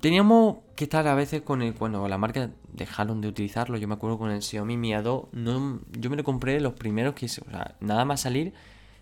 Teníamos 0.00 0.58
que 0.74 0.84
estar 0.84 1.06
a 1.06 1.14
veces 1.14 1.42
con 1.42 1.62
el. 1.62 1.74
Cuando 1.74 2.06
la 2.08 2.18
marca 2.18 2.50
dejaron 2.72 3.20
de 3.20 3.28
utilizarlo, 3.28 3.78
yo 3.78 3.88
me 3.88 3.94
acuerdo 3.94 4.18
con 4.18 4.30
el 4.30 4.42
Xiaomi 4.42 4.76
Mi 4.76 4.90
A2, 4.90 5.28
no, 5.32 5.80
yo 5.92 6.10
me 6.10 6.16
lo 6.16 6.24
compré 6.24 6.60
los 6.60 6.74
primeros 6.74 7.14
que. 7.14 7.26
O 7.26 7.28
sea, 7.28 7.76
nada 7.80 8.04
más 8.04 8.20
salir, 8.20 8.52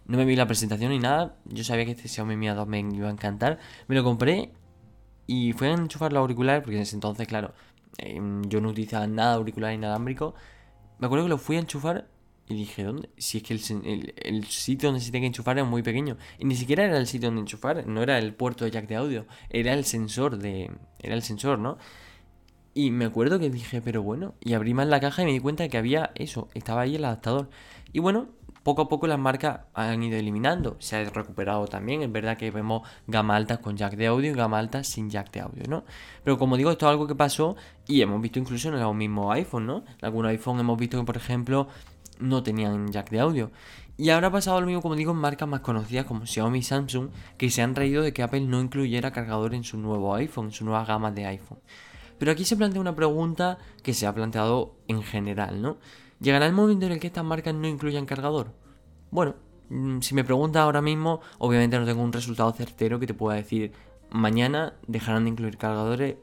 no 0.07 0.19
me 0.19 0.25
vi 0.25 0.37
la 0.37 0.47
presentación 0.47 0.91
ni 0.91 0.99
nada. 0.99 1.37
Yo 1.47 1.65
sabía 1.65 1.87
que 1.87 1.93
este 1.93 2.09
Xiaomi 2.09 2.37
Mi 2.37 2.47
A2 2.47 2.67
me 2.67 2.81
iba 2.81 3.09
a 3.09 3.11
encantar. 3.11 3.59
Me 3.89 3.97
lo 3.97 4.05
compré 4.05 4.53
y 5.27 5.53
fui 5.55 5.69
a 5.69 5.73
enchufar 5.73 6.13
los 6.13 6.21
auriculares, 6.21 6.63
porque 6.63 6.77
en 6.77 6.83
ese 6.83 6.95
entonces, 6.95 7.27
claro, 7.27 7.55
Em, 7.99 8.43
yo 8.49 8.61
no 8.61 8.71
utilizaba 8.71 9.07
nada 9.07 9.35
auricular 9.35 9.73
inalámbrico. 9.73 10.35
Me 10.99 11.07
acuerdo 11.07 11.27
que 11.27 11.31
lo 11.31 11.39
fui 11.39 11.57
a 11.57 11.61
enchufar 11.61 12.09
y 12.49 12.55
dije, 12.55 12.85
¿dónde? 12.85 13.09
Si 13.17 13.39
es 13.39 13.45
que 13.45 13.55
el, 13.55 14.45
sitio 14.45 14.89
donde 14.89 15.01
se 15.01 15.11
tiene 15.11 15.25
que 15.25 15.29
enchufar 15.29 15.59
es 15.59 15.67
muy 15.67 15.83
pequeño. 15.83 16.17
Y 16.39 16.45
ni 16.45 16.57
siquiera 16.57 16.85
era 16.85 16.99
el 16.99 17.07
sitio 17.07 17.29
donde 17.29 17.41
enchufar, 17.41 17.87
no 17.87 18.03
era 18.03 18.19
el 18.19 18.35
puerto 18.35 18.65
de 18.65 18.71
jack 18.71 18.87
de 18.87 18.97
audio, 18.97 19.27
era 19.49 19.73
el 19.73 19.85
sensor 19.85 20.39
de. 20.39 20.71
Era 21.01 21.15
el 21.15 21.23
sensor, 21.23 21.59
¿no? 21.59 21.79
Y 22.75 22.91
me 22.91 23.05
acuerdo 23.07 23.39
que 23.39 23.51
dije, 23.51 23.81
pero 23.81 24.03
bueno, 24.03 24.35
y 24.41 24.55
abrí 24.55 24.75
más 24.75 24.89
la 24.89 25.01
caja 25.01 25.23
y 25.23 25.27
me 25.27 25.33
di 25.33 25.41
cuenta 25.41 25.69
que 25.69 25.79
había 25.79 26.11
eso, 26.17 26.49
estaba 26.55 26.83
ahí 26.83 26.97
el 26.97 27.05
adaptador. 27.05 27.49
Y 27.93 28.01
bueno, 28.01 28.29
poco 28.65 28.83
a 28.83 28.89
poco 28.89 29.07
las 29.07 29.19
marcas 29.19 29.61
han 29.75 30.03
ido 30.03 30.19
eliminando. 30.19 30.77
Se 30.81 30.97
ha 30.97 31.05
recuperado 31.11 31.67
también. 31.67 32.03
Es 32.03 32.11
verdad 32.11 32.37
que 32.37 32.51
vemos 32.51 32.83
gama 33.07 33.37
altas 33.37 33.59
con 33.59 33.77
jack 33.77 33.95
de 33.95 34.07
audio 34.09 34.33
y 34.33 34.35
gama 34.35 34.59
altas 34.59 34.89
sin 34.89 35.11
jack 35.11 35.31
de 35.31 35.41
audio, 35.41 35.63
¿no? 35.69 35.85
Pero 36.25 36.39
como 36.39 36.57
digo, 36.57 36.71
esto 36.71 36.87
es 36.87 36.91
algo 36.91 37.07
que 37.07 37.15
pasó 37.15 37.57
y 37.87 38.01
hemos 38.01 38.21
visto 38.21 38.39
incluso 38.39 38.69
en 38.71 38.81
los 38.81 38.95
mismos 38.95 39.33
iPhone, 39.35 39.67
¿no? 39.67 39.85
En 39.99 40.05
algunos 40.05 40.31
iPhone 40.31 40.59
hemos 40.59 40.79
visto 40.79 40.99
que, 40.99 41.05
por 41.05 41.17
ejemplo, 41.17 41.69
no 42.19 42.43
tenían 42.43 42.91
jack 42.91 43.11
de 43.11 43.21
audio. 43.21 43.51
Y 43.97 44.11
ahora 44.11 44.29
ha 44.29 44.33
pasado 44.33 44.61
lo 44.61 44.67
mismo, 44.67 44.83
como 44.83 44.97
digo, 44.97 45.13
en 45.13 45.19
marcas 45.19 45.49
más 45.49 45.61
conocidas 45.61 46.07
como 46.07 46.27
Xiaomi 46.27 46.59
y 46.59 46.63
Samsung, 46.63 47.11
que 47.37 47.51
se 47.51 47.63
han 47.63 47.77
reído 47.77 48.03
de 48.03 48.13
que 48.13 48.23
Apple 48.25 48.41
no 48.41 48.61
incluyera 48.61 49.13
cargador 49.13 49.55
en 49.55 49.63
su 49.63 49.77
nuevo 49.79 50.15
iPhone, 50.15 50.47
en 50.47 50.53
su 50.53 50.65
nueva 50.65 50.85
gama 50.85 51.13
de 51.13 51.27
iPhone. 51.27 51.61
Pero 52.19 52.33
aquí 52.33 52.45
se 52.45 52.57
plantea 52.57 52.81
una 52.81 52.97
pregunta 52.97 53.59
que 53.83 53.95
se 53.95 54.07
ha 54.07 54.15
planteado 54.15 54.75
en 54.89 55.03
general, 55.03 55.61
¿no? 55.61 55.77
¿Llegará 56.21 56.47
el 56.47 56.53
momento 56.53 56.87
en 56.87 56.93
el 56.93 57.01
que 57.01 57.09
estas 57.09 57.25
marcas 57.25 57.55
no 57.55 57.69
incluyan 57.69 58.07
cargador? 58.07 58.53
Bueno, 59.11 59.35
mm, 59.69 60.01
si 60.01 60.15
me 60.15 60.25
preguntas 60.25 60.63
ahora 60.63 60.81
mismo, 60.81 61.21
obviamente 61.39 61.79
no 61.79 61.85
tengo 61.85 62.03
un 62.03 62.13
resultado 62.13 62.53
certero 62.53 62.99
que 62.99 63.07
te 63.07 63.15
pueda 63.15 63.37
decir 63.37 63.73
mañana 64.11 64.75
dejarán 64.87 65.25
de 65.25 65.31
incluir 65.31 65.57
cargadores 65.59 66.17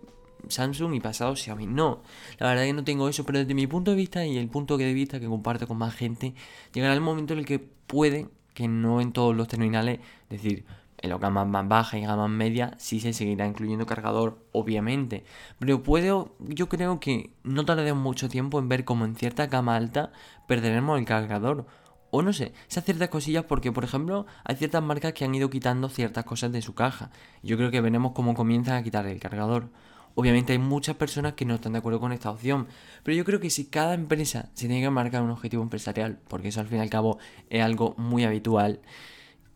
Samsung 0.48 0.96
y 0.96 1.00
pasado 1.00 1.36
Xiaomi. 1.36 1.68
No, 1.68 2.02
la 2.40 2.48
verdad 2.48 2.64
que 2.64 2.74
no 2.74 2.84
tengo 2.84 3.08
eso, 3.10 3.26
pero 3.26 3.40
desde 3.40 3.54
mi 3.54 3.68
punto 3.68 3.92
de 3.92 3.98
vista 3.98 4.26
y 4.26 4.38
el 4.38 4.48
punto 4.48 4.78
de 4.78 4.94
vista 4.94 5.20
que 5.20 5.28
comparto 5.28 5.68
con 5.68 5.78
más 5.78 5.94
gente, 5.94 6.34
llegará 6.74 6.94
el 6.94 7.02
momento 7.02 7.34
en 7.34 7.40
el 7.40 7.46
que 7.46 7.60
puede, 7.60 8.28
que 8.54 8.68
no 8.68 9.02
en 9.02 9.12
todos 9.12 9.36
los 9.36 9.48
terminales, 9.48 10.00
es 10.30 10.42
decir, 10.42 10.66
en 11.02 11.10
los 11.10 11.20
gamas 11.20 11.48
más 11.48 11.68
bajas 11.68 12.00
y 12.00 12.06
gamas 12.06 12.30
medias 12.30 12.74
sí 12.78 13.00
se 13.00 13.14
seguirá 13.14 13.46
incluyendo 13.46 13.86
cargador, 13.86 14.46
obviamente. 14.52 15.24
Pero 15.60 15.84
puedo, 15.84 16.36
yo 16.40 16.70
creo 16.70 17.00
que 17.00 17.34
no 17.44 17.66
tardemos 17.66 18.02
mucho 18.02 18.30
tiempo 18.30 18.60
en 18.60 18.70
ver 18.70 18.86
cómo 18.86 19.06
en 19.06 19.16
cierta 19.16 19.48
gama 19.48 19.76
alta 19.76 20.12
perderemos 20.48 21.00
el 21.00 21.06
cargador. 21.06 21.66
O 22.12 22.22
no 22.22 22.34
sé, 22.34 22.54
esas 22.70 22.84
ciertas 22.84 23.10
cosillas 23.10 23.46
porque, 23.46 23.72
por 23.72 23.84
ejemplo, 23.84 24.26
hay 24.44 24.58
ciertas 24.58 24.84
marcas 24.84 25.14
que 25.14 25.24
han 25.24 25.34
ido 25.34 25.50
quitando 25.50 25.88
ciertas 25.88 26.26
cosas 26.26 26.52
de 26.52 26.62
su 26.62 26.76
caja. 26.76 27.10
Yo 27.42 27.58
creo 27.58 27.72
que 27.72 27.82
veremos 27.82 28.12
cómo 28.12 28.34
comienzan 28.34 28.76
a 28.76 28.84
quitar 28.84 29.08
el 29.08 29.20
cargador. 29.20 29.70
Obviamente 30.16 30.52
hay 30.52 30.60
muchas 30.60 30.98
personas 30.98 31.34
que 31.34 31.46
no 31.46 31.56
están 31.56 31.72
de 31.72 31.80
acuerdo 31.80 32.02
con 32.02 32.12
esta 32.12 32.30
opción, 32.30 32.68
pero 33.04 33.16
yo 33.16 33.24
creo 33.24 33.40
que 33.40 33.50
si 33.50 33.66
cada 33.66 33.94
empresa 33.94 34.50
se 34.54 34.68
tiene 34.68 34.82
que 34.82 34.90
marcar 34.90 35.22
un 35.22 35.32
objetivo 35.32 35.64
empresarial, 35.64 36.20
porque 36.28 36.50
eso 36.50 36.60
al 36.60 36.68
fin 36.68 36.80
y 36.80 36.82
al 36.82 36.90
cabo 36.90 37.18
es 37.50 37.64
algo 37.64 37.96
muy 37.98 38.26
habitual, 38.26 38.82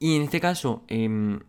y 0.05 0.17
en 0.17 0.21
este 0.21 0.39
caso, 0.39 0.83
em, 0.88 1.39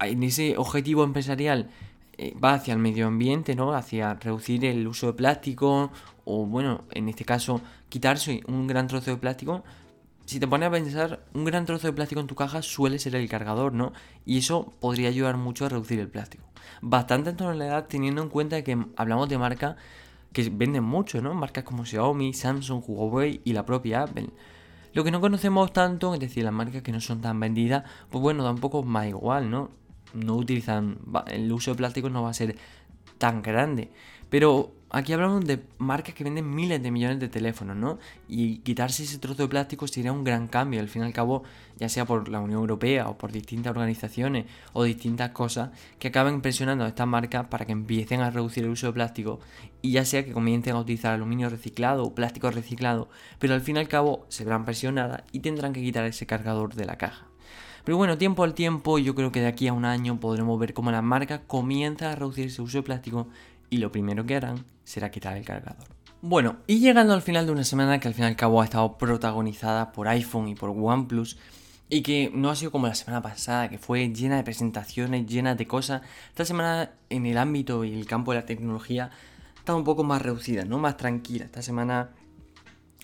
en 0.00 0.22
ese 0.22 0.58
objetivo 0.58 1.02
empresarial 1.02 1.70
eh, 2.18 2.36
va 2.38 2.52
hacia 2.52 2.74
el 2.74 2.78
medio 2.78 3.06
ambiente, 3.06 3.54
¿no? 3.54 3.72
Hacia 3.72 4.12
reducir 4.12 4.66
el 4.66 4.86
uso 4.86 5.06
de 5.06 5.12
plástico 5.14 5.90
o, 6.26 6.44
bueno, 6.44 6.84
en 6.90 7.08
este 7.08 7.24
caso, 7.24 7.62
quitarse 7.88 8.42
un 8.46 8.66
gran 8.66 8.86
trozo 8.86 9.12
de 9.12 9.16
plástico. 9.16 9.64
Si 10.26 10.38
te 10.38 10.46
pones 10.46 10.68
a 10.68 10.70
pensar, 10.70 11.24
un 11.32 11.46
gran 11.46 11.64
trozo 11.64 11.86
de 11.86 11.94
plástico 11.94 12.20
en 12.20 12.26
tu 12.26 12.34
caja 12.34 12.60
suele 12.60 12.98
ser 12.98 13.14
el 13.14 13.26
cargador, 13.30 13.72
¿no? 13.72 13.94
Y 14.26 14.36
eso 14.36 14.74
podría 14.78 15.08
ayudar 15.08 15.38
mucho 15.38 15.64
a 15.64 15.70
reducir 15.70 16.00
el 16.00 16.08
plástico. 16.10 16.44
Bastante 16.82 17.30
en 17.30 17.38
tonalidad 17.38 17.86
teniendo 17.86 18.22
en 18.22 18.28
cuenta 18.28 18.62
que 18.62 18.76
hablamos 18.96 19.30
de 19.30 19.38
marcas 19.38 19.76
que 20.34 20.50
venden 20.50 20.84
mucho, 20.84 21.22
¿no? 21.22 21.32
Marcas 21.32 21.64
como 21.64 21.86
Xiaomi, 21.86 22.34
Samsung, 22.34 22.84
Huawei 22.86 23.40
y 23.42 23.54
la 23.54 23.64
propia 23.64 24.02
Apple. 24.02 24.28
Lo 24.92 25.04
que 25.04 25.10
no 25.10 25.20
conocemos 25.20 25.72
tanto, 25.72 26.14
es 26.14 26.20
decir, 26.20 26.44
las 26.44 26.52
marcas 26.52 26.82
que 26.82 26.92
no 26.92 27.00
son 27.00 27.20
tan 27.20 27.38
vendidas, 27.38 27.84
pues 28.10 28.20
bueno, 28.20 28.42
da 28.42 28.50
un 28.50 28.58
poco 28.58 28.82
más 28.82 29.06
igual, 29.06 29.50
¿no? 29.50 29.70
No 30.14 30.34
utilizan, 30.34 30.98
el 31.28 31.52
uso 31.52 31.70
de 31.70 31.76
plástico 31.76 32.10
no 32.10 32.22
va 32.22 32.30
a 32.30 32.34
ser 32.34 32.56
tan 33.18 33.42
grande. 33.42 33.90
Pero 34.28 34.72
aquí 34.90 35.12
hablamos 35.12 35.44
de 35.44 35.62
marcas 35.78 36.14
que 36.14 36.24
venden 36.24 36.52
miles 36.54 36.82
de 36.82 36.90
millones 36.90 37.20
de 37.20 37.28
teléfonos, 37.28 37.76
¿no? 37.76 37.98
Y 38.28 38.58
quitarse 38.58 39.04
ese 39.04 39.18
trozo 39.18 39.42
de 39.42 39.48
plástico 39.48 39.86
sería 39.86 40.12
un 40.12 40.24
gran 40.24 40.48
cambio. 40.48 40.80
Al 40.80 40.88
fin 40.88 41.02
y 41.02 41.06
al 41.06 41.12
cabo, 41.12 41.44
ya 41.78 41.88
sea 41.88 42.04
por 42.04 42.28
la 42.28 42.40
Unión 42.40 42.60
Europea 42.60 43.08
o 43.08 43.16
por 43.16 43.32
distintas 43.32 43.70
organizaciones 43.70 44.46
o 44.72 44.84
distintas 44.84 45.30
cosas 45.30 45.70
que 45.98 46.08
acaben 46.08 46.40
presionando 46.40 46.84
a 46.84 46.88
estas 46.88 47.06
marcas 47.06 47.46
para 47.46 47.64
que 47.64 47.72
empiecen 47.72 48.20
a 48.20 48.30
reducir 48.30 48.64
el 48.64 48.70
uso 48.70 48.88
de 48.88 48.92
plástico 48.92 49.40
y 49.82 49.92
ya 49.92 50.04
sea 50.04 50.24
que 50.24 50.32
comiencen 50.32 50.74
a 50.74 50.80
utilizar 50.80 51.14
aluminio 51.14 51.48
reciclado 51.48 52.04
o 52.04 52.14
plástico 52.14 52.50
reciclado, 52.50 53.08
pero 53.38 53.54
al 53.54 53.60
fin 53.60 53.76
y 53.76 53.80
al 53.80 53.88
cabo 53.88 54.26
se 54.28 54.44
verán 54.44 54.64
presionadas 54.64 55.22
y 55.32 55.40
tendrán 55.40 55.72
que 55.72 55.82
quitar 55.82 56.04
ese 56.04 56.26
cargador 56.26 56.74
de 56.74 56.84
la 56.84 56.98
caja. 56.98 57.26
Pero 57.84 57.96
bueno, 57.96 58.18
tiempo 58.18 58.44
al 58.44 58.54
tiempo, 58.54 58.98
yo 58.98 59.14
creo 59.14 59.32
que 59.32 59.40
de 59.40 59.46
aquí 59.46 59.66
a 59.68 59.72
un 59.72 59.86
año 59.86 60.20
podremos 60.20 60.58
ver 60.58 60.74
cómo 60.74 60.90
las 60.90 61.02
marcas 61.02 61.40
comienzan 61.46 62.10
a 62.10 62.14
reducir 62.14 62.46
ese 62.46 62.60
uso 62.60 62.78
de 62.78 62.82
plástico 62.82 63.26
y 63.70 63.78
lo 63.78 63.90
primero 63.90 64.26
que 64.26 64.36
harán 64.36 64.64
será 64.84 65.10
quitar 65.10 65.36
el 65.36 65.44
cargador. 65.44 65.86
Bueno, 66.22 66.56
y 66.66 66.80
llegando 66.80 67.14
al 67.14 67.22
final 67.22 67.46
de 67.46 67.52
una 67.52 67.64
semana 67.64 67.98
que 67.98 68.08
al 68.08 68.14
fin 68.14 68.24
y 68.24 68.26
al 68.26 68.36
cabo 68.36 68.60
ha 68.60 68.64
estado 68.64 68.98
protagonizada 68.98 69.92
por 69.92 70.06
iPhone 70.08 70.48
y 70.48 70.54
por 70.54 70.68
OnePlus, 70.68 71.38
y 71.88 72.02
que 72.02 72.30
no 72.32 72.50
ha 72.50 72.56
sido 72.56 72.70
como 72.70 72.86
la 72.86 72.94
semana 72.94 73.22
pasada, 73.22 73.68
que 73.68 73.78
fue 73.78 74.08
llena 74.12 74.36
de 74.36 74.44
presentaciones, 74.44 75.26
llena 75.26 75.54
de 75.54 75.66
cosas. 75.66 76.02
Esta 76.28 76.44
semana 76.44 76.92
en 77.08 77.26
el 77.26 77.38
ámbito 77.38 77.84
y 77.84 77.94
el 77.94 78.06
campo 78.06 78.32
de 78.32 78.38
la 78.40 78.46
tecnología 78.46 79.10
está 79.56 79.74
un 79.74 79.82
poco 79.82 80.04
más 80.04 80.22
reducida, 80.22 80.64
¿no? 80.64 80.78
Más 80.78 80.96
tranquila. 80.96 81.46
Esta 81.46 81.62
semana, 81.62 82.10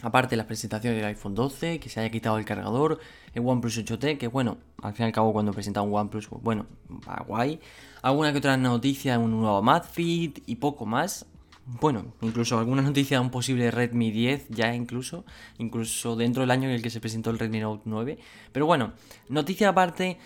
aparte 0.03 0.37
las 0.37 0.47
presentaciones 0.47 0.99
del 0.99 1.07
iPhone 1.07 1.35
12, 1.35 1.81
que 1.81 1.89
se 1.89 2.01
haya 2.01 2.11
quitado 2.11 2.39
el 2.39 2.45
cargador, 2.45 2.99
el 3.35 3.43
OnePlus 3.47 3.79
8T, 3.79 4.19
que 4.19 4.29
bueno, 4.29 4.59
al 4.83 4.93
fin 4.95 5.05
y 5.05 5.07
al 5.07 5.13
cabo 5.13 5.33
cuando 5.33 5.53
presenta 5.53 5.83
un 5.83 5.95
OnePlus, 5.95 6.29
pues 6.29 6.43
bueno, 6.43 6.67
va 7.09 7.25
guay. 7.27 7.61
Alguna 8.03 8.33
que 8.33 8.39
otra 8.39 8.57
noticia, 8.57 9.19
un 9.19 9.41
nuevo 9.41 9.63
MadFit 9.63 10.41
y 10.47 10.57
poco 10.57 10.87
más. 10.87 11.27
Bueno, 11.69 12.15
incluso 12.21 12.61
alguna 12.61 12.81
noticia 12.81 13.19
de 13.19 13.25
un 13.25 13.31
posible 13.31 13.73
Redmi 13.73 14.13
10 14.13 14.51
ya 14.51 14.73
incluso, 14.73 15.25
incluso 15.59 16.15
dentro 16.15 16.43
del 16.43 16.53
año 16.53 16.69
en 16.69 16.77
el 16.77 16.83
que 16.83 16.91
se 16.91 17.01
presentó 17.01 17.31
el 17.31 17.41
Redmi 17.41 17.59
Note 17.59 17.83
9. 17.87 18.19
Pero 18.53 18.67
bueno, 18.67 18.93
noticia 19.29 19.71
aparte, 19.71 20.17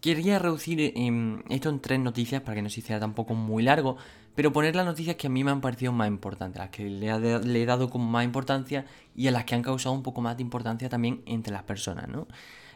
quería 0.00 0.38
reducir 0.38 0.92
em, 0.96 1.42
esto 1.48 1.68
en 1.68 1.80
tres 1.80 2.00
noticias 2.00 2.42
para 2.42 2.56
que 2.56 2.62
no 2.62 2.70
se 2.70 2.80
hiciera 2.80 3.00
tampoco 3.00 3.34
muy 3.34 3.62
largo, 3.62 3.96
pero 4.34 4.52
poner 4.52 4.76
las 4.76 4.86
noticias 4.86 5.16
que 5.16 5.26
a 5.26 5.30
mí 5.30 5.42
me 5.42 5.50
han 5.50 5.60
parecido 5.60 5.90
más 5.92 6.06
importantes, 6.08 6.60
las 6.60 6.70
que 6.70 6.88
le, 6.88 7.08
he 7.08 7.66
dado 7.66 7.90
como 7.90 8.08
más 8.08 8.24
importancia 8.24 8.86
y 9.16 9.26
a 9.26 9.32
las 9.32 9.44
que 9.44 9.54
han 9.54 9.62
causado 9.62 9.94
un 9.94 10.02
poco 10.02 10.20
más 10.20 10.36
de 10.36 10.42
importancia 10.42 10.88
también 10.88 11.22
entre 11.26 11.52
las 11.52 11.64
personas, 11.64 12.08
¿no? 12.08 12.28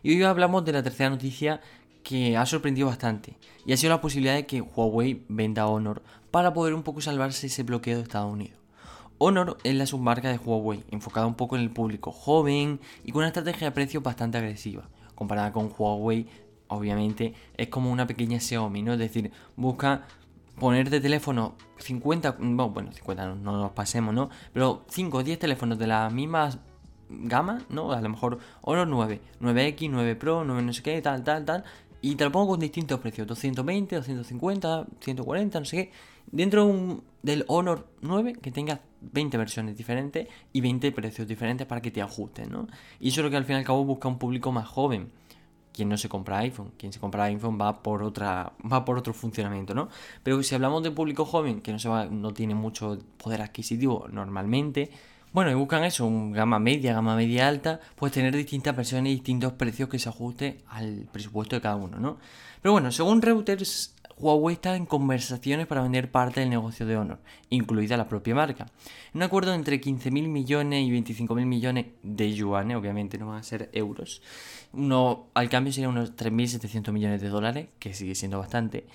Y 0.03 0.17
hoy 0.17 0.23
hablamos 0.25 0.65
de 0.65 0.73
la 0.73 0.83
tercera 0.83 1.11
noticia 1.11 1.61
que 2.03 2.37
ha 2.37 2.45
sorprendido 2.47 2.89
bastante 2.89 3.37
y 3.65 3.73
ha 3.73 3.77
sido 3.77 3.91
la 3.91 4.01
posibilidad 4.01 4.35
de 4.35 4.47
que 4.47 4.61
Huawei 4.61 5.25
venda 5.29 5.69
Honor 5.69 6.03
para 6.33 6.53
poder 6.53 6.75
un 6.75 6.83
poco 6.83 7.01
salvarse 7.01 7.47
ese 7.47 7.63
bloqueo 7.63 7.99
de 7.99 8.03
Estados 8.03 8.33
Unidos. 8.33 8.59
Honor 9.19 9.57
es 9.63 9.77
la 9.77 9.87
submarca 9.87 10.31
de 10.31 10.39
Huawei, 10.39 10.83
enfocada 10.91 11.29
un 11.29 11.37
poco 11.37 11.55
en 11.55 11.63
el 11.63 11.71
público 11.71 12.11
joven 12.11 12.81
y 13.05 13.13
con 13.13 13.21
una 13.21 13.29
estrategia 13.29 13.69
de 13.69 13.71
precios 13.71 14.03
bastante 14.03 14.39
agresiva. 14.39 14.89
Comparada 15.15 15.53
con 15.53 15.73
Huawei, 15.79 16.27
obviamente 16.73 17.35
es 17.57 17.69
como 17.69 17.91
una 17.91 18.07
pequeña 18.07 18.41
Xiaomi, 18.41 18.83
¿no? 18.83 18.93
Es 18.95 18.99
decir, 18.99 19.31
busca 19.57 20.07
poner 20.59 20.91
de 20.91 21.01
teléfono 21.01 21.55
50, 21.79 22.37
bueno, 22.39 22.93
50 22.93 23.27
no, 23.27 23.35
no 23.37 23.59
nos 23.59 23.73
pasemos, 23.73 24.15
¿no? 24.15 24.31
Pero 24.53 24.85
5 24.89 25.19
o 25.19 25.23
10 25.23 25.39
teléfonos 25.39 25.79
de 25.79 25.87
las 25.87 26.13
mismas 26.13 26.59
gama, 27.09 27.63
¿no? 27.69 27.93
A 27.93 28.01
lo 28.01 28.09
mejor 28.09 28.39
Honor 28.63 28.89
9, 28.89 29.21
9X, 29.41 29.91
9 29.91 30.17
Pro, 30.17 30.45
9 30.45 30.63
no 30.63 30.73
sé 30.73 30.83
qué, 30.83 31.01
tal, 31.03 31.23
tal, 31.25 31.45
tal. 31.45 31.65
Y 32.01 32.17
te 32.17 32.25
lo 32.25 32.33
pongo 32.33 32.49
con 32.49 32.61
distintos 32.61 32.99
precios, 32.99 33.27
220, 33.29 33.97
250, 33.97 34.87
140, 35.01 35.59
no 35.61 35.65
sé 35.65 35.77
qué. 35.77 35.93
Dentro 36.31 37.03
del 37.23 37.45
Honor 37.49 37.87
9 38.01 38.35
que 38.41 38.51
tengas 38.51 38.81
20 39.01 39.37
versiones 39.37 39.77
diferentes 39.77 40.29
y 40.53 40.61
20 40.61 40.91
precios 40.93 41.29
diferentes 41.29 41.67
para 41.67 41.81
que 41.81 41.91
te 41.91 42.03
ajusten, 42.03 42.51
¿no? 42.51 42.67
Y 42.99 43.09
eso 43.09 43.21
es 43.21 43.25
lo 43.25 43.31
que 43.31 43.37
al 43.37 43.45
fin 43.45 43.57
y 43.57 43.59
al 43.59 43.65
cabo 43.65 43.85
busca 43.85 44.09
un 44.09 44.19
público 44.19 44.51
más 44.51 44.67
joven. 44.67 45.13
Quien 45.73 45.89
no 45.89 45.97
se 45.97 46.09
compra 46.09 46.39
iPhone, 46.39 46.73
quien 46.77 46.93
se 46.93 47.01
compra 47.01 47.25
iPhone 47.25 47.59
va 47.61 47.83
por 47.83 48.03
otra, 48.03 48.53
va 48.71 48.85
por 48.85 48.99
otro 48.99 49.15
funcionamiento, 49.15 49.75
¿no? 49.75 49.89
Pero 50.23 50.43
si 50.43 50.55
hablamos 50.55 50.83
de 50.83 50.91
público 50.91 51.25
joven 51.25 51.61
que 51.63 51.73
no 51.73 51.79
se 51.79 51.89
va, 51.89 52.07
no 52.07 52.33
tiene 52.35 52.55
mucho 52.55 52.99
poder 53.17 53.41
adquisitivo 53.43 54.07
normalmente, 54.11 54.91
bueno, 55.33 55.51
y 55.51 55.55
buscan 55.55 55.85
eso, 55.85 56.07
un 56.07 56.33
gama 56.33 56.59
media, 56.59 56.93
gama 56.93 57.17
media 57.17 57.49
alta, 57.49 57.81
pues 57.97 58.13
tener 58.13 58.37
distintas 58.37 58.77
versiones 58.77 59.13
y 59.13 59.15
distintos 59.15 59.53
precios 59.55 59.89
que 59.89 59.99
se 59.99 60.09
ajuste 60.09 60.59
al 60.69 61.09
presupuesto 61.11 61.57
de 61.57 61.63
cada 61.63 61.77
uno, 61.77 61.99
¿no? 61.99 62.19
Pero 62.61 62.73
bueno, 62.73 62.93
según 62.93 63.23
Reuters, 63.23 63.95
Huawei 64.19 64.55
está 64.55 64.77
en 64.77 64.87
conversaciones 64.87 65.67
para 65.67 65.83
vender 65.83 66.11
parte 66.11 66.41
del 66.41 66.51
negocio 66.51 66.87
de 66.87 66.97
Honor, 66.97 67.19
incluida 67.51 67.97
la 67.97 68.09
propia 68.09 68.35
marca. 68.35 68.67
Un 69.15 69.23
acuerdo 69.23 69.55
entre 69.55 69.81
15.000 69.81 70.29
millones 70.29 70.87
y 70.87 70.91
25.000 70.91 71.47
millones 71.47 71.87
de 72.03 72.33
yuanes, 72.33 72.77
obviamente 72.77 73.19
no 73.19 73.29
van 73.29 73.39
a 73.39 73.43
ser 73.43 73.71
euros. 73.73 74.23
Uno, 74.73 75.29
al 75.35 75.49
cambio 75.49 75.73
sería 75.73 75.89
unos 75.89 76.15
3.700 76.15 76.93
millones 76.93 77.21
de 77.21 77.31
dólares, 77.31 77.69
que 77.79 77.95
sigue 77.95 78.15
siendo 78.15 78.39
bastante. 78.39 78.87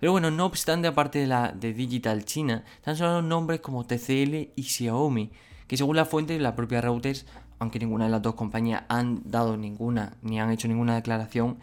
Pero 0.00 0.10
bueno, 0.10 0.30
no 0.32 0.46
obstante, 0.46 0.88
aparte 0.88 1.20
de 1.20 1.28
la 1.28 1.52
de 1.52 1.72
Digital 1.74 2.24
China, 2.24 2.64
están 2.76 2.96
sonando 2.96 3.22
nombres 3.22 3.60
como 3.60 3.86
TCL 3.86 4.50
y 4.56 4.62
Xiaomi 4.64 5.30
que 5.72 5.78
según 5.78 5.96
la 5.96 6.04
fuente, 6.04 6.38
la 6.38 6.54
propia 6.54 6.82
Reuters, 6.82 7.24
aunque 7.58 7.78
ninguna 7.78 8.04
de 8.04 8.10
las 8.10 8.20
dos 8.20 8.34
compañías 8.34 8.82
han 8.90 9.22
dado 9.24 9.56
ninguna 9.56 10.18
ni 10.20 10.38
han 10.38 10.50
hecho 10.50 10.68
ninguna 10.68 10.96
declaración 10.96 11.56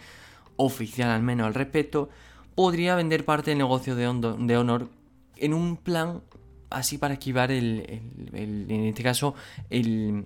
oficial 0.55 1.11
al 1.11 1.21
menos 1.21 1.45
al 1.45 1.53
respecto, 1.53 2.09
podría 2.55 2.95
vender 2.95 3.23
parte 3.23 3.51
del 3.51 3.59
negocio 3.59 3.95
de, 3.95 4.07
Honor 4.07 4.89
en 5.35 5.53
un 5.53 5.77
plan 5.77 6.23
así 6.71 6.97
para 6.97 7.13
esquivar 7.13 7.51
el, 7.51 8.01
en 8.33 8.85
este 8.85 9.03
caso 9.03 9.35
el, 9.69 10.25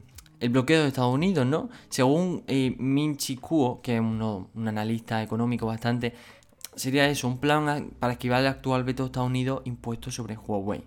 bloqueo 0.50 0.84
de 0.84 0.88
Estados 0.88 1.14
Unidos, 1.14 1.46
¿no? 1.46 1.70
Según 1.90 2.46
eh, 2.48 2.78
Kuo, 3.42 3.82
que 3.82 3.96
es 3.96 4.00
un 4.00 4.66
analista 4.66 5.22
económico 5.22 5.66
bastante, 5.66 6.14
sería 6.74 7.10
eso, 7.10 7.28
un 7.28 7.38
plan 7.38 7.92
para 8.00 8.14
esquivar 8.14 8.40
el 8.40 8.48
actual 8.48 8.86
veto 8.86 9.04
de 9.04 9.08
Estados 9.08 9.28
Unidos 9.28 9.62
impuesto 9.66 10.10
sobre 10.10 10.38
Huawei. 10.38 10.86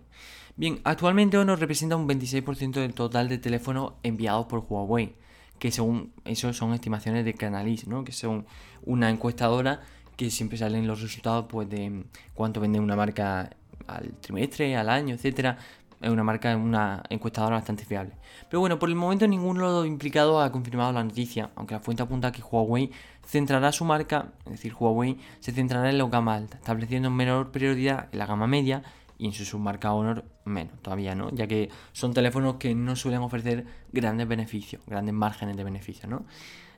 Bien, 0.59 0.81
actualmente 0.85 1.37
Honor 1.37 1.61
representa 1.61 1.97
un 1.97 2.09
26% 2.09 2.81
del 2.81 2.95
total 2.95 3.29
de 3.29 3.37
teléfonos 3.37 3.93
enviados 4.03 4.47
por 4.47 4.65
Huawei, 4.67 5.15
que 5.59 5.71
según 5.71 6.15
eso 6.25 6.51
son 6.55 6.73
estimaciones 6.73 7.27
de 7.27 7.35
Canalys, 7.35 7.87
¿no? 7.87 8.05
que 8.05 8.13
son 8.13 8.47
una 8.87 9.11
encuestadora 9.11 9.83
que 10.17 10.31
siempre 10.31 10.57
salen 10.57 10.87
los 10.87 11.03
resultados 11.03 11.45
pues, 11.47 11.69
de 11.69 12.05
cuánto 12.33 12.59
vende 12.61 12.81
una 12.81 12.97
marca 12.97 13.51
al 13.87 14.15
trimestre, 14.23 14.75
al 14.77 14.89
año, 14.89 15.15
etcétera. 15.17 15.59
Es 16.01 16.09
una 16.09 16.25
marca, 16.25 16.57
una 16.57 17.03
encuestadora 17.11 17.57
bastante 17.57 17.85
fiable. 17.85 18.15
Pero 18.49 18.61
bueno, 18.61 18.79
por 18.79 18.89
el 18.89 18.95
momento 18.95 19.29
ninguno 19.29 19.67
de 19.67 19.73
los 19.81 19.87
implicados 19.87 20.43
ha 20.43 20.53
confirmado 20.53 20.91
la 20.91 21.05
noticia, 21.05 21.51
aunque 21.55 21.75
la 21.75 21.81
fuente 21.81 22.03
apunta 22.03 22.33
que 22.33 22.41
Huawei 22.41 22.91
centrará 23.27 23.73
su 23.73 23.85
marca, 23.85 24.33
es 24.47 24.53
decir, 24.53 24.75
Huawei 24.75 25.19
se 25.41 25.53
centrará 25.53 25.91
en 25.91 25.99
la 25.99 26.09
gama 26.09 26.35
alta, 26.35 26.57
estableciendo 26.57 27.11
menor 27.11 27.51
prioridad 27.51 28.09
en 28.11 28.19
la 28.19 28.27
gama 28.27 28.47
media 28.47 28.83
y 29.19 29.27
en 29.27 29.33
su 29.33 29.45
submarca 29.45 29.93
Honor 29.93 30.25
menos, 30.45 30.81
todavía 30.83 31.15
no, 31.15 31.31
ya 31.31 31.47
que 31.47 31.71
son 31.93 32.13
teléfonos 32.13 32.57
que 32.57 32.75
no 32.75 32.97
suelen 32.97 33.21
ofrecer 33.21 33.67
grandes 33.93 34.29
beneficios, 34.29 34.83
grandes 34.87 35.15
márgenes 35.15 35.57
de 35.57 35.65
beneficio, 35.65 36.09
¿no? 36.09 36.27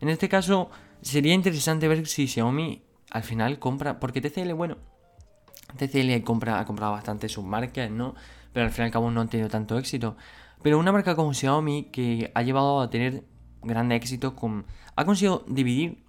En 0.00 0.08
este 0.08 0.28
caso, 0.28 0.70
sería 1.02 1.34
interesante 1.34 1.88
ver 1.88 2.06
si 2.06 2.28
Xiaomi 2.28 2.82
al 3.10 3.22
final 3.22 3.58
compra, 3.58 3.98
porque 3.98 4.20
TCL, 4.20 4.52
bueno, 4.52 4.76
TCL 5.76 6.22
compra, 6.22 6.60
ha 6.60 6.64
comprado 6.64 6.92
bastante 6.92 7.28
sus 7.28 7.44
marcas, 7.44 7.90
¿no? 7.90 8.14
Pero 8.52 8.66
al 8.66 8.72
fin 8.72 8.84
y 8.84 8.86
al 8.86 8.92
cabo 8.92 9.10
no 9.10 9.20
han 9.20 9.28
tenido 9.28 9.48
tanto 9.48 9.78
éxito. 9.78 10.16
Pero 10.62 10.78
una 10.78 10.92
marca 10.92 11.14
como 11.14 11.34
Xiaomi 11.34 11.84
que 11.84 12.30
ha 12.34 12.42
llevado 12.42 12.80
a 12.80 12.90
tener 12.90 13.24
grande 13.62 13.96
éxito 13.96 14.34
con... 14.34 14.66
Ha 14.96 15.04
conseguido 15.04 15.44
dividir 15.46 16.04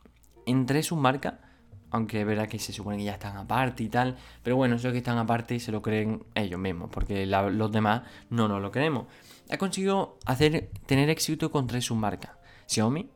entre 0.45 0.81
sus 0.83 0.97
marcas, 0.97 1.35
aunque 1.91 2.21
es 2.21 2.27
verdad 2.27 2.47
que 2.47 2.59
se 2.59 2.73
supone 2.73 2.97
que 2.97 3.03
ya 3.05 3.13
están 3.13 3.37
aparte 3.37 3.83
y 3.83 3.89
tal, 3.89 4.17
pero 4.43 4.55
bueno, 4.55 4.75
eso 4.75 4.91
que 4.91 4.99
están 4.99 5.17
aparte 5.17 5.59
se 5.59 5.71
lo 5.71 5.81
creen 5.81 6.23
ellos 6.35 6.59
mismos, 6.59 6.89
porque 6.91 7.25
los 7.25 7.71
demás 7.71 8.03
no 8.29 8.47
nos 8.47 8.61
lo 8.61 8.71
creemos. 8.71 9.05
Ha 9.49 9.57
conseguido 9.57 10.17
hacer, 10.25 10.69
tener 10.85 11.09
éxito 11.09 11.51
con 11.51 11.67
tres 11.67 11.85
submarcas. 11.85 12.31
Xiaomi, 12.67 13.09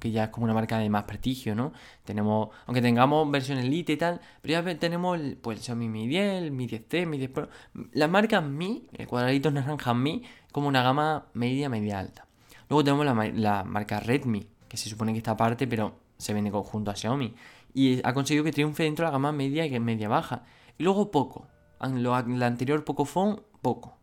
que 0.00 0.10
ya 0.10 0.24
es 0.24 0.30
como 0.30 0.44
una 0.44 0.54
marca 0.54 0.78
de 0.78 0.88
más 0.88 1.04
prestigio, 1.04 1.54
¿no? 1.54 1.72
Tenemos, 2.04 2.48
aunque 2.66 2.80
tengamos 2.80 3.30
versión 3.30 3.58
Elite 3.58 3.92
y 3.92 3.96
tal, 3.96 4.20
pero 4.40 4.62
ya 4.62 4.78
tenemos 4.78 5.18
el, 5.18 5.36
pues, 5.36 5.60
Xiaomi 5.60 5.88
Mi 5.88 6.08
10, 6.08 6.42
el 6.42 6.50
Mi 6.50 6.66
10T, 6.66 7.06
Mi 7.06 7.18
10 7.18 7.30
Pro. 7.30 7.48
Las 7.92 8.10
marcas 8.10 8.42
Mi, 8.42 8.86
el 8.94 9.06
cuadradito 9.06 9.50
naranja 9.50 9.94
Mi, 9.94 10.22
como 10.52 10.68
una 10.68 10.82
gama 10.82 11.26
media, 11.34 11.68
media 11.68 11.98
alta. 11.98 12.26
Luego 12.68 12.82
tenemos 12.82 13.06
la, 13.06 13.14
la 13.34 13.64
marca 13.64 14.00
Redmi, 14.00 14.48
que 14.68 14.76
se 14.76 14.88
supone 14.88 15.12
que 15.12 15.18
está 15.18 15.32
aparte, 15.32 15.66
pero 15.66 16.05
se 16.18 16.34
vende 16.34 16.50
conjunto 16.50 16.90
a 16.90 16.96
Xiaomi. 16.96 17.34
Y 17.74 18.00
ha 18.06 18.14
conseguido 18.14 18.44
que 18.44 18.52
triunfe 18.52 18.84
dentro 18.84 19.04
de 19.04 19.08
la 19.08 19.12
gama 19.12 19.32
media 19.32 19.66
y 19.66 19.80
media 19.80 20.08
baja. 20.08 20.44
Y 20.78 20.84
luego 20.84 21.10
Poco. 21.10 21.46
Lo, 21.80 22.20
la 22.26 22.46
anterior 22.46 22.84
Pocophone, 22.84 23.40
Poco. 23.62 23.98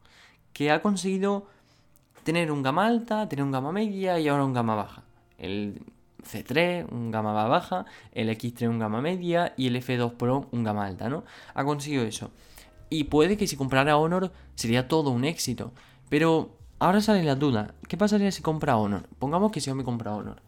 Que 0.53 0.71
ha 0.71 0.81
conseguido 0.81 1.47
tener 2.23 2.51
un 2.51 2.63
gama 2.63 2.85
alta, 2.85 3.27
tener 3.27 3.43
un 3.43 3.51
gama 3.51 3.71
media 3.71 4.19
y 4.19 4.27
ahora 4.27 4.45
un 4.45 4.53
gama 4.53 4.75
baja 4.75 5.03
el 5.43 5.81
C3, 6.23 6.89
un 6.89 7.11
gama 7.11 7.33
baja, 7.33 7.85
el 8.13 8.29
X3 8.29 8.69
un 8.69 8.79
gama 8.79 9.01
media 9.01 9.53
y 9.57 9.67
el 9.67 9.75
F2 9.75 10.13
Pro 10.13 10.47
un 10.51 10.63
gama 10.63 10.85
alta, 10.85 11.09
¿no? 11.09 11.23
Ha 11.53 11.63
conseguido 11.65 12.03
eso. 12.03 12.31
Y 12.89 13.05
puede 13.05 13.37
que 13.37 13.47
si 13.47 13.57
comprara 13.57 13.97
Honor 13.97 14.31
sería 14.55 14.87
todo 14.87 15.09
un 15.11 15.25
éxito. 15.25 15.73
Pero 16.09 16.57
ahora 16.79 17.01
sale 17.01 17.23
la 17.23 17.35
duda. 17.35 17.73
¿Qué 17.87 17.97
pasaría 17.97 18.31
si 18.31 18.41
compra 18.41 18.77
Honor? 18.77 19.07
Pongamos 19.19 19.51
que 19.51 19.59
Xiaomi 19.59 19.83
compra 19.83 20.15
Honor. 20.15 20.41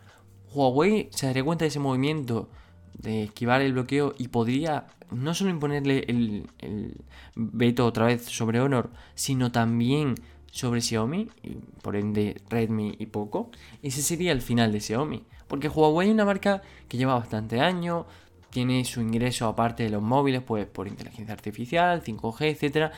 Huawei 0.56 1.10
se 1.12 1.28
daría 1.28 1.44
cuenta 1.44 1.66
de 1.66 1.70
ese 1.70 1.80
movimiento 1.80 2.50
de 2.94 3.26
esquivar 3.26 3.62
el 3.62 3.74
bloqueo 3.74 4.16
y 4.18 4.30
podría 4.30 4.88
no 5.12 5.34
solo 5.34 5.50
imponerle 5.50 6.06
el, 6.08 6.50
el 6.60 6.96
veto 7.36 7.86
otra 7.86 8.06
vez 8.06 8.24
sobre 8.24 8.60
Honor, 8.60 8.90
sino 9.14 9.52
también 9.52 10.16
sobre 10.56 10.82
Xiaomi, 10.82 11.28
y 11.44 11.56
por 11.82 11.98
ende 11.98 12.42
Redmi 12.50 12.96
y 12.98 13.08
Poco, 13.08 13.52
ese 13.84 14.02
sería 14.02 14.32
el 14.32 14.42
final 14.42 14.72
de 14.72 14.80
Xiaomi. 14.80 15.24
Porque 15.48 15.68
Huawei 15.68 16.08
es 16.08 16.14
una 16.14 16.24
marca 16.24 16.62
que 16.88 16.98
lleva 16.98 17.16
bastante 17.16 17.60
años, 17.60 18.06
tiene 18.52 18.86
su 18.86 19.02
ingreso 19.02 19.48
aparte 19.48 19.84
de 19.84 19.90
los 19.90 20.02
móviles, 20.02 20.42
pues 20.42 20.66
por 20.66 20.88
inteligencia 20.88 21.34
artificial, 21.34 22.02
5G, 22.02 22.58
etc. 22.58 22.94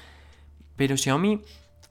Pero 0.76 0.96
Xiaomi, 0.96 1.42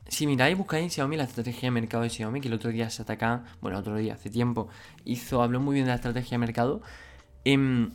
si 0.09 0.27
miráis, 0.27 0.57
buscáis 0.57 0.93
Xiaomi, 0.93 1.17
la 1.17 1.25
estrategia 1.25 1.69
de 1.69 1.71
mercado 1.71 2.03
de 2.03 2.11
Xiaomi, 2.11 2.41
que 2.41 2.49
el 2.49 2.55
otro 2.55 2.71
día 2.71 2.91
se 2.91 3.03
ataca, 3.03 3.45
bueno, 3.61 3.79
otro 3.79 3.97
día, 3.97 4.15
hace 4.15 4.31
tiempo, 4.31 4.69
hizo, 5.05 5.43
habló 5.43 5.61
muy 5.61 5.75
bien 5.75 5.87
de 5.87 5.91
la 5.91 5.97
estrategia 5.97 6.37
de 6.37 6.39
mercado. 6.39 6.83
Eh, 7.45 7.89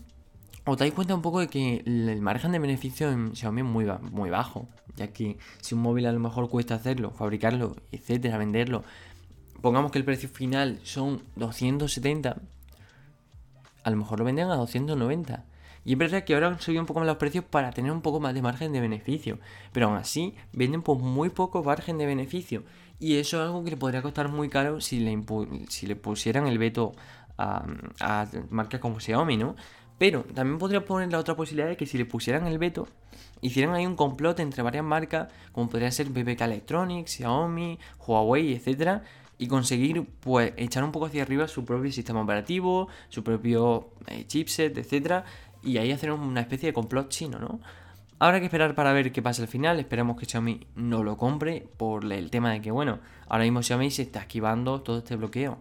os 0.63 0.77
dais 0.77 0.93
cuenta 0.93 1.15
un 1.15 1.21
poco 1.21 1.39
de 1.39 1.47
que 1.47 1.81
el 1.85 2.21
margen 2.21 2.51
de 2.51 2.59
beneficio 2.59 3.11
en 3.11 3.35
Xiaomi 3.35 3.61
es 3.61 3.67
muy, 3.67 3.85
muy 4.11 4.29
bajo, 4.29 4.67
ya 4.95 5.07
que 5.07 5.37
si 5.61 5.73
un 5.73 5.81
móvil 5.81 6.05
a 6.05 6.11
lo 6.11 6.19
mejor 6.19 6.49
cuesta 6.49 6.75
hacerlo, 6.75 7.11
fabricarlo, 7.11 7.75
etcétera, 7.91 8.37
venderlo, 8.37 8.83
pongamos 9.61 9.91
que 9.91 9.97
el 9.97 10.05
precio 10.05 10.29
final 10.29 10.79
son 10.83 11.23
270, 11.35 12.37
a 13.83 13.89
lo 13.89 13.97
mejor 13.97 14.19
lo 14.19 14.25
venden 14.25 14.49
a 14.49 14.55
290. 14.55 15.45
Y 15.83 15.93
es 15.93 15.97
verdad 15.97 16.23
que 16.23 16.33
ahora 16.33 16.47
han 16.47 16.59
subido 16.59 16.81
un 16.81 16.87
poco 16.87 16.99
más 16.99 17.07
los 17.07 17.17
precios 17.17 17.43
para 17.43 17.71
tener 17.71 17.91
un 17.91 18.01
poco 18.01 18.19
más 18.19 18.33
de 18.33 18.41
margen 18.41 18.71
de 18.71 18.81
beneficio. 18.81 19.39
Pero 19.71 19.87
aún 19.87 19.97
así, 19.97 20.35
venden 20.53 20.81
por 20.81 20.99
muy 20.99 21.29
poco 21.29 21.63
margen 21.63 21.97
de 21.97 22.05
beneficio. 22.05 22.63
Y 22.99 23.17
eso 23.17 23.37
es 23.37 23.47
algo 23.47 23.63
que 23.63 23.71
le 23.71 23.77
podría 23.77 24.01
costar 24.01 24.29
muy 24.29 24.47
caro 24.49 24.79
si 24.79 24.99
le, 24.99 25.23
si 25.69 25.87
le 25.87 25.95
pusieran 25.95 26.45
el 26.45 26.59
veto 26.59 26.91
a, 27.37 27.65
a 27.99 28.27
marcas 28.51 28.79
como 28.79 28.99
Xiaomi, 28.99 29.37
¿no? 29.37 29.55
Pero 29.97 30.23
también 30.23 30.57
podría 30.57 30.85
poner 30.85 31.11
la 31.11 31.19
otra 31.19 31.35
posibilidad 31.35 31.69
de 31.69 31.77
que 31.77 31.85
si 31.85 31.97
le 31.97 32.05
pusieran 32.05 32.47
el 32.47 32.57
veto, 32.57 32.87
hicieran 33.41 33.75
ahí 33.75 33.85
un 33.85 33.95
complot 33.95 34.39
entre 34.39 34.63
varias 34.63 34.83
marcas, 34.83 35.27
como 35.51 35.69
podría 35.69 35.91
ser 35.91 36.09
BBK 36.09 36.41
Electronics, 36.41 37.11
Xiaomi, 37.11 37.77
Huawei, 37.99 38.53
etcétera, 38.53 39.03
y 39.37 39.47
conseguir 39.47 40.05
pues 40.19 40.53
echar 40.57 40.83
un 40.83 40.91
poco 40.91 41.07
hacia 41.07 41.23
arriba 41.23 41.47
su 41.47 41.65
propio 41.65 41.91
sistema 41.91 42.21
operativo, 42.21 42.87
su 43.09 43.23
propio 43.23 43.89
eh, 44.07 44.25
chipset, 44.27 44.77
etcétera, 44.77 45.25
y 45.63 45.77
ahí 45.77 45.91
hacer 45.91 46.11
una 46.11 46.41
especie 46.41 46.67
de 46.67 46.73
complot 46.73 47.09
chino, 47.09 47.39
¿no? 47.39 47.59
Habrá 48.19 48.39
que 48.39 48.45
esperar 48.45 48.75
para 48.75 48.93
ver 48.93 49.11
qué 49.11 49.21
pasa 49.21 49.41
al 49.41 49.47
final. 49.47 49.79
Esperemos 49.79 50.15
que 50.15 50.27
Xiaomi 50.27 50.67
no 50.75 51.03
lo 51.03 51.17
compre 51.17 51.67
por 51.77 52.05
el 52.11 52.29
tema 52.29 52.51
de 52.51 52.61
que, 52.61 52.69
bueno, 52.69 52.99
ahora 53.27 53.45
mismo 53.45 53.63
Xiaomi 53.63 53.89
se 53.89 54.03
está 54.03 54.19
esquivando 54.19 54.81
todo 54.81 54.99
este 54.99 55.15
bloqueo. 55.15 55.57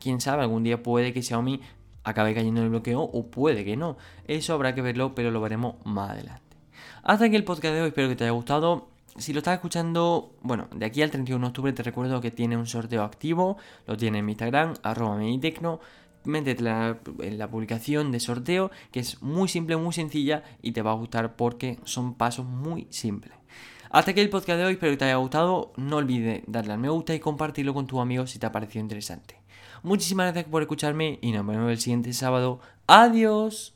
Quién 0.00 0.20
sabe, 0.20 0.42
algún 0.42 0.64
día 0.64 0.82
puede 0.82 1.12
que 1.12 1.22
Xiaomi 1.22 1.60
acabe 2.02 2.34
cayendo 2.34 2.60
en 2.60 2.64
el 2.64 2.70
bloqueo 2.70 3.02
o 3.02 3.26
puede 3.26 3.64
que 3.64 3.76
no. 3.76 3.96
Eso 4.26 4.52
habrá 4.54 4.74
que 4.74 4.82
verlo, 4.82 5.14
pero 5.14 5.30
lo 5.30 5.40
veremos 5.40 5.76
más 5.84 6.10
adelante. 6.10 6.56
Hasta 7.04 7.26
aquí 7.26 7.36
el 7.36 7.44
podcast 7.44 7.74
de 7.74 7.82
hoy, 7.82 7.88
espero 7.88 8.08
que 8.08 8.16
te 8.16 8.24
haya 8.24 8.32
gustado. 8.32 8.88
Si 9.16 9.32
lo 9.32 9.38
estás 9.38 9.54
escuchando, 9.54 10.34
bueno, 10.40 10.66
de 10.74 10.86
aquí 10.86 11.02
al 11.02 11.10
31 11.12 11.46
de 11.46 11.48
octubre 11.48 11.72
te 11.72 11.84
recuerdo 11.84 12.20
que 12.20 12.32
tiene 12.32 12.56
un 12.56 12.66
sorteo 12.66 13.04
activo, 13.04 13.58
lo 13.86 13.96
tiene 13.96 14.18
en 14.18 14.26
mi 14.26 14.32
Instagram, 14.32 14.74
arroba. 14.82 15.20
Métete 16.24 16.64
en 16.68 17.38
la 17.38 17.50
publicación 17.50 18.12
de 18.12 18.20
sorteo, 18.20 18.70
que 18.90 19.00
es 19.00 19.22
muy 19.22 19.48
simple, 19.48 19.76
muy 19.76 19.92
sencilla 19.92 20.42
y 20.62 20.72
te 20.72 20.82
va 20.82 20.92
a 20.92 20.94
gustar 20.94 21.36
porque 21.36 21.78
son 21.84 22.14
pasos 22.14 22.46
muy 22.46 22.86
simples. 22.90 23.34
Hasta 23.90 24.12
aquí 24.12 24.20
el 24.20 24.30
podcast 24.30 24.58
de 24.58 24.64
hoy, 24.64 24.72
espero 24.74 24.92
que 24.92 24.96
te 24.96 25.04
haya 25.04 25.16
gustado. 25.16 25.72
No 25.76 25.96
olvides 25.96 26.42
darle 26.46 26.72
al 26.72 26.78
me 26.78 26.88
gusta 26.88 27.14
y 27.14 27.20
compartirlo 27.20 27.74
con 27.74 27.86
tus 27.86 28.00
amigos 28.00 28.30
si 28.30 28.38
te 28.38 28.46
ha 28.46 28.52
parecido 28.52 28.80
interesante. 28.80 29.36
Muchísimas 29.82 30.32
gracias 30.32 30.50
por 30.50 30.62
escucharme 30.62 31.18
y 31.20 31.32
nos 31.32 31.46
vemos 31.46 31.70
el 31.70 31.78
siguiente 31.78 32.12
sábado. 32.12 32.60
Adiós. 32.86 33.74